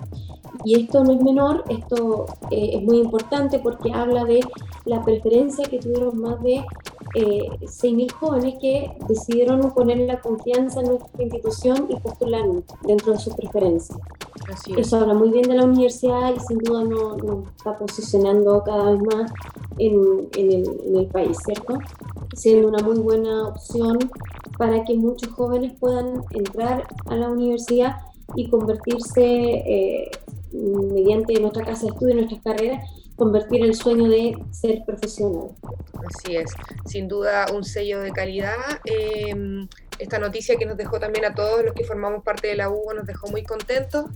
Y 0.65 0.81
esto 0.83 1.05
no 1.05 1.13
es 1.13 1.23
menor, 1.23 1.65
esto 1.69 2.27
eh, 2.51 2.73
es 2.75 2.83
muy 2.83 2.99
importante 2.99 3.59
porque 3.61 3.93
habla 3.93 4.25
de 4.25 4.41
la 4.85 5.03
preferencia 5.05 5.69
que 5.69 5.79
tuvieron 5.79 6.19
más 6.21 6.43
de 6.43 6.65
eh, 7.15 7.49
6.000 7.63 8.13
jóvenes 8.13 8.55
que 8.61 8.97
decidieron 9.09 9.73
poner 9.73 9.99
la 9.99 10.21
confianza 10.21 10.81
en 10.81 10.89
nuestra 10.89 11.23
institución 11.23 11.87
y 11.89 11.97
postular 11.97 12.45
dentro 12.83 13.13
de 13.13 13.19
sus 13.19 13.35
preferencias. 13.35 13.99
Eso 14.77 14.97
habla 14.97 15.15
muy 15.15 15.31
bien 15.31 15.49
de 15.49 15.55
la 15.55 15.65
universidad 15.65 16.35
y 16.35 16.41
sin 16.41 16.59
duda 16.59 16.85
nos 16.85 17.23
no 17.23 17.45
está 17.57 17.77
posicionando 17.77 18.63
cada 18.65 18.93
vez 18.93 19.01
más 19.03 19.33
en, 19.79 20.29
en, 20.37 20.53
el, 20.53 20.81
en 20.87 20.97
el 20.97 21.07
país, 21.07 21.37
¿cierto? 21.45 21.79
Siendo 22.35 22.69
una 22.69 22.83
muy 22.83 22.99
buena 22.99 23.49
opción 23.49 23.99
para 24.59 24.85
que 24.85 24.95
muchos 24.95 25.33
jóvenes 25.33 25.73
puedan 25.79 26.23
entrar 26.31 26.87
a 27.07 27.17
la 27.17 27.29
universidad 27.29 27.97
y 28.35 28.49
convertirse 28.49 29.23
eh, 29.25 30.11
mediante 30.53 31.41
nuestra 31.41 31.65
casa 31.65 31.87
de 31.87 31.93
estudio, 31.93 32.15
nuestras 32.17 32.43
carreras, 32.43 32.89
convertir 33.21 33.63
el 33.63 33.75
sueño 33.75 34.09
de 34.09 34.35
ser 34.51 34.83
profesional. 34.87 35.51
Así 36.09 36.37
es, 36.37 36.51
sin 36.87 37.07
duda 37.07 37.45
un 37.53 37.65
sello 37.65 38.01
de 38.01 38.13
calidad. 38.13 38.81
Em, 38.87 39.69
esta 39.99 40.19
noticia 40.19 40.57
que 40.57 40.65
nos 40.65 40.79
dejó 40.79 40.99
también 40.99 41.27
a 41.27 41.35
todos 41.35 41.63
los 41.63 41.75
que 41.75 41.85
formamos 41.85 42.25
parte 42.25 42.49
de 42.49 42.57
la 42.57 42.71
UBO 42.71 42.95
nos 42.95 43.07
dejó 43.07 43.29
muy 43.29 43.43
contentos 43.43 44.07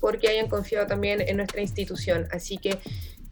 porque 0.00 0.28
hayan 0.28 0.48
confiado 0.48 0.86
también 0.86 1.20
en 1.20 1.36
nuestra 1.36 1.60
institución. 1.60 2.26
Así 2.32 2.56
que 2.56 2.78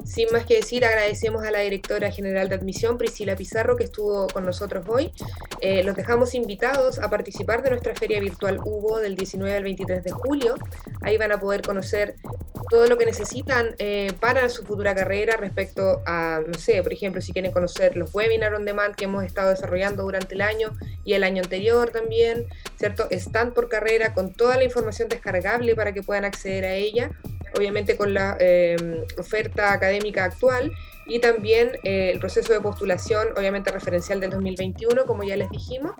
sin 0.05 0.31
más 0.33 0.45
que 0.47 0.57
decir, 0.57 0.85
agradecemos 0.85 1.45
a 1.45 1.51
la 1.51 1.61
directora 1.61 2.11
general 2.11 2.49
de 2.49 2.55
admisión, 2.55 2.99
Priscila 2.99 3.37
Pizarro, 3.37 3.77
que 3.77 3.85
estuvo 3.85 4.27
con 4.29 4.45
nosotros 4.45 4.85
hoy. 4.88 5.12
Eh, 5.61 5.83
los 5.83 5.97
dejamos 5.97 6.35
invitados 6.35 6.99
a 6.99 7.09
participar 7.11 7.62
de 7.62 7.71
nuestra 7.71 7.95
feria 7.95 8.21
virtual 8.21 8.59
Hugo 8.65 8.99
del 8.99 9.17
19 9.17 9.57
al 9.57 9.65
23 9.65 10.05
de 10.05 10.11
julio. 10.11 10.55
Ahí 11.03 11.17
van 11.17 11.33
a 11.33 11.41
poder 11.41 11.62
conocer 11.62 12.17
todo 12.71 12.87
lo 12.87 12.97
que 12.97 13.07
necesitan 13.07 13.75
eh, 13.79 14.12
para 14.19 14.49
su 14.49 14.65
futura 14.65 14.95
carrera 14.95 15.37
respecto 15.37 16.03
a, 16.07 16.41
no 16.47 16.55
sé, 16.59 16.83
por 16.83 16.93
ejemplo, 16.93 17.21
si 17.21 17.33
quieren 17.33 17.53
conocer 17.53 17.97
los 17.97 18.15
webinars 18.15 18.57
on 18.57 18.65
demand 18.65 18.95
que 18.95 19.05
hemos 19.05 19.25
estado 19.25 19.51
desarrollando 19.51 20.03
durante 20.03 20.35
el 20.35 20.41
año 20.41 20.73
y 21.05 21.15
el 21.15 21.25
año 21.25 21.43
anterior 21.43 21.91
también, 21.91 22.47
¿cierto? 22.79 23.07
Están 23.11 23.53
por 23.53 23.69
carrera 23.69 24.15
con 24.15 24.33
toda 24.33 24.57
la 24.57 24.65
información 24.65 25.09
descargable 25.09 25.75
para 25.75 25.93
que 25.93 26.03
puedan 26.03 26.25
acceder 26.25 26.65
a 26.65 26.75
ella 26.75 27.11
obviamente 27.57 27.97
con 27.97 28.15
la 28.15 28.37
eh, 28.41 29.05
oferta 29.19 29.73
académica 29.73 30.25
actual 30.25 30.73
y 31.07 31.19
también 31.19 31.73
eh, 31.83 32.11
el 32.12 32.21
proceso 32.21 32.53
de 32.53 32.61
postulación, 32.61 33.29
obviamente 33.37 33.71
referencial 33.71 34.21
del 34.21 34.31
2021, 34.31 35.05
como 35.07 35.23
ya 35.25 35.37
les 35.37 35.51
dijimos. 35.51 35.93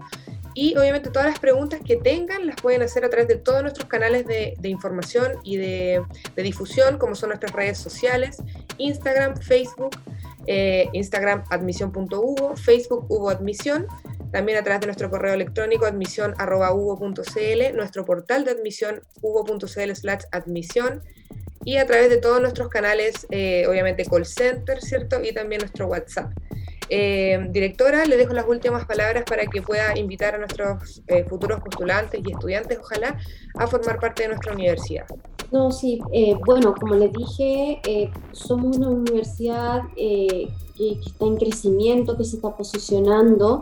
Y 0.55 0.77
obviamente 0.77 1.11
todas 1.11 1.29
las 1.29 1.39
preguntas 1.39 1.81
que 1.85 1.97
tengan 1.97 2.47
las 2.47 2.57
pueden 2.57 2.83
hacer 2.83 3.05
a 3.05 3.11
través 3.11 3.27
de 3.27 3.37
todos 3.37 3.63
nuestros 3.63 3.89
canales 3.89 4.27
de, 4.27 4.55
información 4.65 5.33
y 5.43 5.57
de, 5.57 6.03
difusión, 6.37 6.99
como 6.99 7.15
son 7.15 7.31
nuestras 7.31 7.53
redes 7.53 7.79
sociales, 7.79 8.37
Instagram, 8.77 9.37
Facebook, 9.37 9.97
eh, 10.47 10.89
Instagram 10.93 11.45
admisión.hugo, 11.51 12.55
Facebook 12.57 13.07
Hugo 13.09 13.31
Admisión, 13.31 13.87
también 14.31 14.59
a 14.59 14.63
través 14.63 14.81
de 14.81 14.87
nuestro 14.89 15.09
correo 15.11 15.35
electrónico 15.35 15.87
admisión.hugo.cl, 15.87 17.77
nuestro 17.77 18.05
portal 18.05 18.45
de 18.45 18.51
admisión 18.51 19.01
hugo.cl 19.21 19.95
slash 19.95 20.23
admisión, 20.33 21.03
y 21.65 21.77
a 21.77 21.87
través 21.87 22.11
de 22.11 22.17
todos 22.17 22.41
nuestros 22.41 22.69
canales, 22.69 23.27
eh, 23.31 23.67
obviamente 23.69 24.05
call 24.05 24.27
center, 24.27 24.81
¿cierto? 24.81 25.23
Y 25.23 25.33
también 25.33 25.61
nuestro 25.61 25.87
WhatsApp. 25.87 26.33
Eh, 26.89 27.47
directora, 27.51 28.05
le 28.05 28.17
dejo 28.17 28.35
las 28.35 28.47
últimas 28.47 28.85
palabras 28.85 29.25
para 29.25 29.47
que 29.47 29.63
pueda 29.63 29.97
invitar 29.97 30.35
a 30.35 30.39
nuestros 30.39 31.03
eh, 31.07 31.25
futuros 31.25 31.61
postulantes 31.61 32.21
y 32.23 32.33
estudiantes, 32.33 32.79
ojalá, 32.79 33.17
a 33.55 33.67
formar 33.67 33.99
parte 33.99 34.25
de 34.25 34.31
nuestra 34.31 34.53
universidad. 34.53 35.07
No, 35.53 35.71
sí, 35.71 36.01
bueno, 36.47 36.75
como 36.75 36.95
les 36.95 37.13
dije, 37.13 38.11
somos 38.33 38.79
una 38.79 38.89
universidad 38.89 39.83
que, 39.95 40.49
está 40.79 41.27
en 41.27 41.37
crecimiento, 41.37 42.17
que 42.17 42.25
se 42.25 42.37
está 42.37 42.57
posicionando 42.57 43.61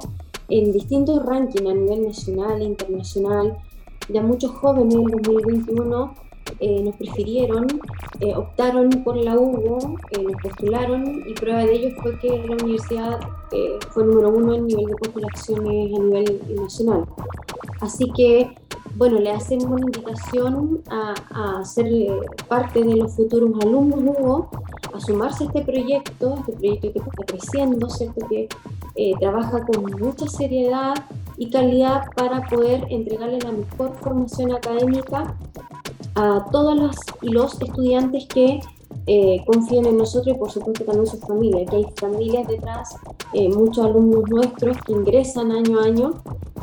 en 0.48 0.72
distintos 0.72 1.24
rankings 1.26 1.68
a 1.68 1.74
nivel 1.74 2.04
nacional 2.04 2.62
e 2.62 2.64
internacional. 2.64 3.58
Ya 4.08 4.22
muchos 4.22 4.52
jóvenes 4.52 4.94
en 4.94 5.22
2021 5.22 6.14
eh, 6.60 6.82
nos 6.82 6.94
prefirieron, 6.96 7.66
eh, 8.20 8.34
optaron 8.34 8.90
por 9.02 9.16
la 9.16 9.34
UBO, 9.34 9.96
eh, 10.10 10.22
nos 10.22 10.42
postularon 10.42 11.24
y 11.26 11.32
prueba 11.32 11.64
de 11.64 11.72
ello 11.72 11.96
fue 12.02 12.18
que 12.18 12.28
la 12.28 12.52
universidad 12.52 13.20
fue 13.90 14.04
número 14.04 14.28
uno 14.28 14.54
en 14.54 14.66
nivel 14.66 14.86
de 14.86 14.94
postulaciones 14.96 15.98
a 15.98 16.02
nivel 16.02 16.42
nacional. 16.56 17.06
Así 17.80 18.12
que, 18.14 18.54
bueno, 18.96 19.18
le 19.18 19.30
hacemos 19.30 19.66
una 19.66 19.80
invitación 19.80 20.82
a, 20.90 21.14
a 21.58 21.64
ser 21.64 21.86
parte 22.48 22.82
de 22.82 22.96
los 22.96 23.14
futuros 23.14 23.50
alumnos 23.62 24.00
UBO, 24.00 24.50
a 24.92 25.00
sumarse 25.00 25.44
a 25.44 25.46
este 25.46 25.62
proyecto, 25.62 26.36
este 26.38 26.52
proyecto 26.52 26.92
que 26.92 26.98
está 26.98 27.24
creciendo, 27.26 27.88
¿cierto? 27.88 28.26
que 28.28 28.48
trabaja 29.18 29.64
con 29.64 29.84
mucha 29.98 30.28
seriedad 30.28 30.94
y 31.38 31.48
calidad 31.48 32.02
para 32.16 32.42
poder 32.48 32.86
entregarle 32.90 33.38
la 33.38 33.52
mejor 33.52 33.96
formación 34.00 34.52
académica 34.52 35.34
a 36.14 36.44
todas 36.52 36.76
las 36.76 36.96
y 37.22 37.30
los 37.30 37.60
estudiantes 37.60 38.26
que 38.26 38.60
eh, 39.06 39.42
confían 39.46 39.86
en 39.86 39.96
nosotros 39.96 40.36
y 40.36 40.38
por 40.38 40.50
supuesto 40.50 40.84
también 40.84 41.06
sus 41.06 41.20
familias, 41.20 41.70
que 41.70 41.76
hay 41.76 41.86
familias 41.96 42.46
detrás, 42.46 42.94
eh, 43.32 43.48
muchos 43.48 43.84
alumnos 43.84 44.28
nuestros 44.28 44.76
que 44.82 44.92
ingresan 44.92 45.50
año 45.52 45.80
a 45.80 45.84
año, 45.84 46.10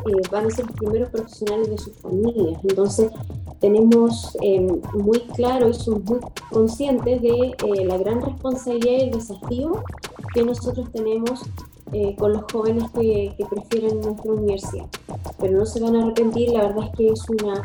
eh, 0.08 0.22
van 0.32 0.46
a 0.46 0.50
ser 0.50 0.65
los 0.65 0.76
primeros 0.76 1.10
profesionales 1.10 1.70
de 1.70 1.78
sus 1.78 1.96
familias. 1.98 2.60
Entonces 2.63 3.12
tenemos 3.60 4.38
muy 4.93 5.20
claro 5.36 5.70
y 5.70 5.74
somos 5.74 6.04
muy 6.04 6.20
conscientes 6.52 7.22
de 7.22 7.56
la 7.86 7.98
gran 7.98 8.22
responsabilidad 8.22 8.98
y 8.98 9.02
el 9.02 9.12
desafío 9.12 9.84
que 10.34 10.43
nosotros 10.43 10.91
tenemos 10.91 11.41
con 12.17 12.34
los 12.34 12.43
jóvenes 12.52 12.84
que, 12.91 13.34
prefieren 13.50 14.02
nuestra 14.02 14.32
universidad. 14.32 14.86
Pero 15.39 15.58
no 15.58 15.65
se 15.65 15.80
van 15.80 15.96
a 15.96 16.04
arrepentir, 16.04 16.52
la 16.52 16.67
verdad 16.67 16.86
es 16.86 16.98
que 16.98 17.08
es 17.08 17.30
una 17.30 17.63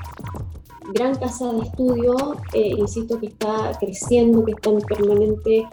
gran 0.92 1.14
casa 1.16 1.52
de 1.52 1.62
estudio, 1.62 2.37
eh, 2.52 2.74
insisto, 2.76 3.18
que 3.18 3.26
está 3.26 3.76
creciendo, 3.78 4.44
que 4.44 4.52
está 4.52 4.70
en 4.70 4.81
permanente 4.81 5.66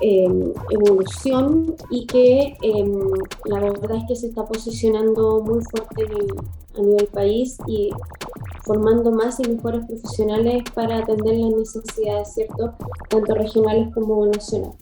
em, 0.00 0.52
evolución 0.70 1.74
y 1.90 2.06
que 2.06 2.56
em, 2.62 3.10
la 3.44 3.60
verdad 3.60 3.98
es 3.98 4.04
que 4.08 4.16
se 4.16 4.26
está 4.28 4.46
posicionando 4.46 5.40
muy 5.40 5.60
fuerte 5.64 6.06
a 6.76 6.80
nivel 6.80 7.06
país 7.08 7.58
y 7.66 7.90
formando 8.70 9.10
más 9.10 9.40
y 9.40 9.48
mejores 9.48 9.84
profesionales 9.84 10.62
para 10.72 10.98
atender 10.98 11.34
las 11.34 11.74
necesidades, 11.74 12.34
¿cierto? 12.34 12.72
Tanto 13.08 13.34
regionales 13.34 13.92
como 13.92 14.24
nacionales. 14.26 14.76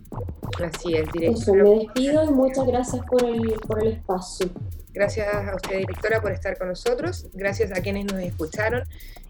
Así 0.63 0.95
es, 0.95 1.11
directora. 1.11 1.63
Eso, 1.63 1.71
me 1.71 1.79
despido 1.79 2.25
y 2.25 2.29
muchas 2.29 2.67
gracias 2.67 3.03
por 3.07 3.25
el, 3.25 3.55
por 3.67 3.83
el 3.83 3.93
espacio. 3.95 4.51
Gracias 4.93 5.27
a 5.33 5.55
usted, 5.55 5.79
directora, 5.79 6.21
por 6.21 6.33
estar 6.33 6.59
con 6.59 6.69
nosotros. 6.69 7.29
Gracias 7.33 7.73
a 7.73 7.81
quienes 7.81 8.13
nos 8.13 8.21
escucharon. 8.21 8.83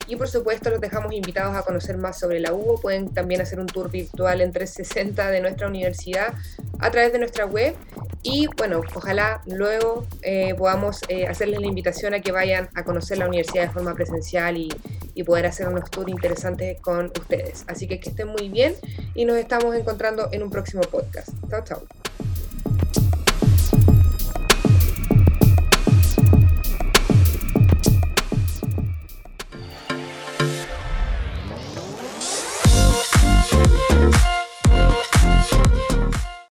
Y 0.08 0.16
por 0.16 0.28
supuesto, 0.28 0.70
los 0.70 0.80
dejamos 0.80 1.12
invitados 1.12 1.54
a 1.54 1.62
conocer 1.62 1.98
más 1.98 2.18
sobre 2.18 2.40
la 2.40 2.54
UBO. 2.54 2.80
Pueden 2.80 3.12
también 3.12 3.42
hacer 3.42 3.60
un 3.60 3.66
tour 3.66 3.90
virtual 3.90 4.40
en 4.40 4.52
360 4.52 5.30
de 5.30 5.40
nuestra 5.42 5.68
universidad 5.68 6.32
a 6.78 6.90
través 6.90 7.12
de 7.12 7.18
nuestra 7.18 7.44
web. 7.44 7.74
Y 8.22 8.46
bueno, 8.56 8.80
ojalá 8.94 9.42
luego 9.46 10.06
eh, 10.22 10.54
podamos 10.56 11.00
eh, 11.08 11.26
hacerles 11.26 11.60
la 11.60 11.66
invitación 11.66 12.14
a 12.14 12.20
que 12.20 12.32
vayan 12.32 12.70
a 12.74 12.84
conocer 12.84 13.18
la 13.18 13.26
universidad 13.26 13.64
de 13.64 13.70
forma 13.70 13.94
presencial 13.94 14.47
y, 14.56 14.68
y 15.14 15.24
poder 15.24 15.46
hacer 15.46 15.68
unos 15.68 15.90
tours 15.90 16.10
interesantes 16.10 16.80
con 16.80 17.06
ustedes. 17.06 17.64
Así 17.66 17.86
que 17.88 18.00
que 18.00 18.10
estén 18.10 18.28
muy 18.28 18.48
bien 18.48 18.74
y 19.14 19.24
nos 19.24 19.36
estamos 19.36 19.74
encontrando 19.74 20.28
en 20.32 20.42
un 20.42 20.50
próximo 20.50 20.82
podcast. 20.82 21.30
Chao, 21.50 21.64
chao. 21.64 23.07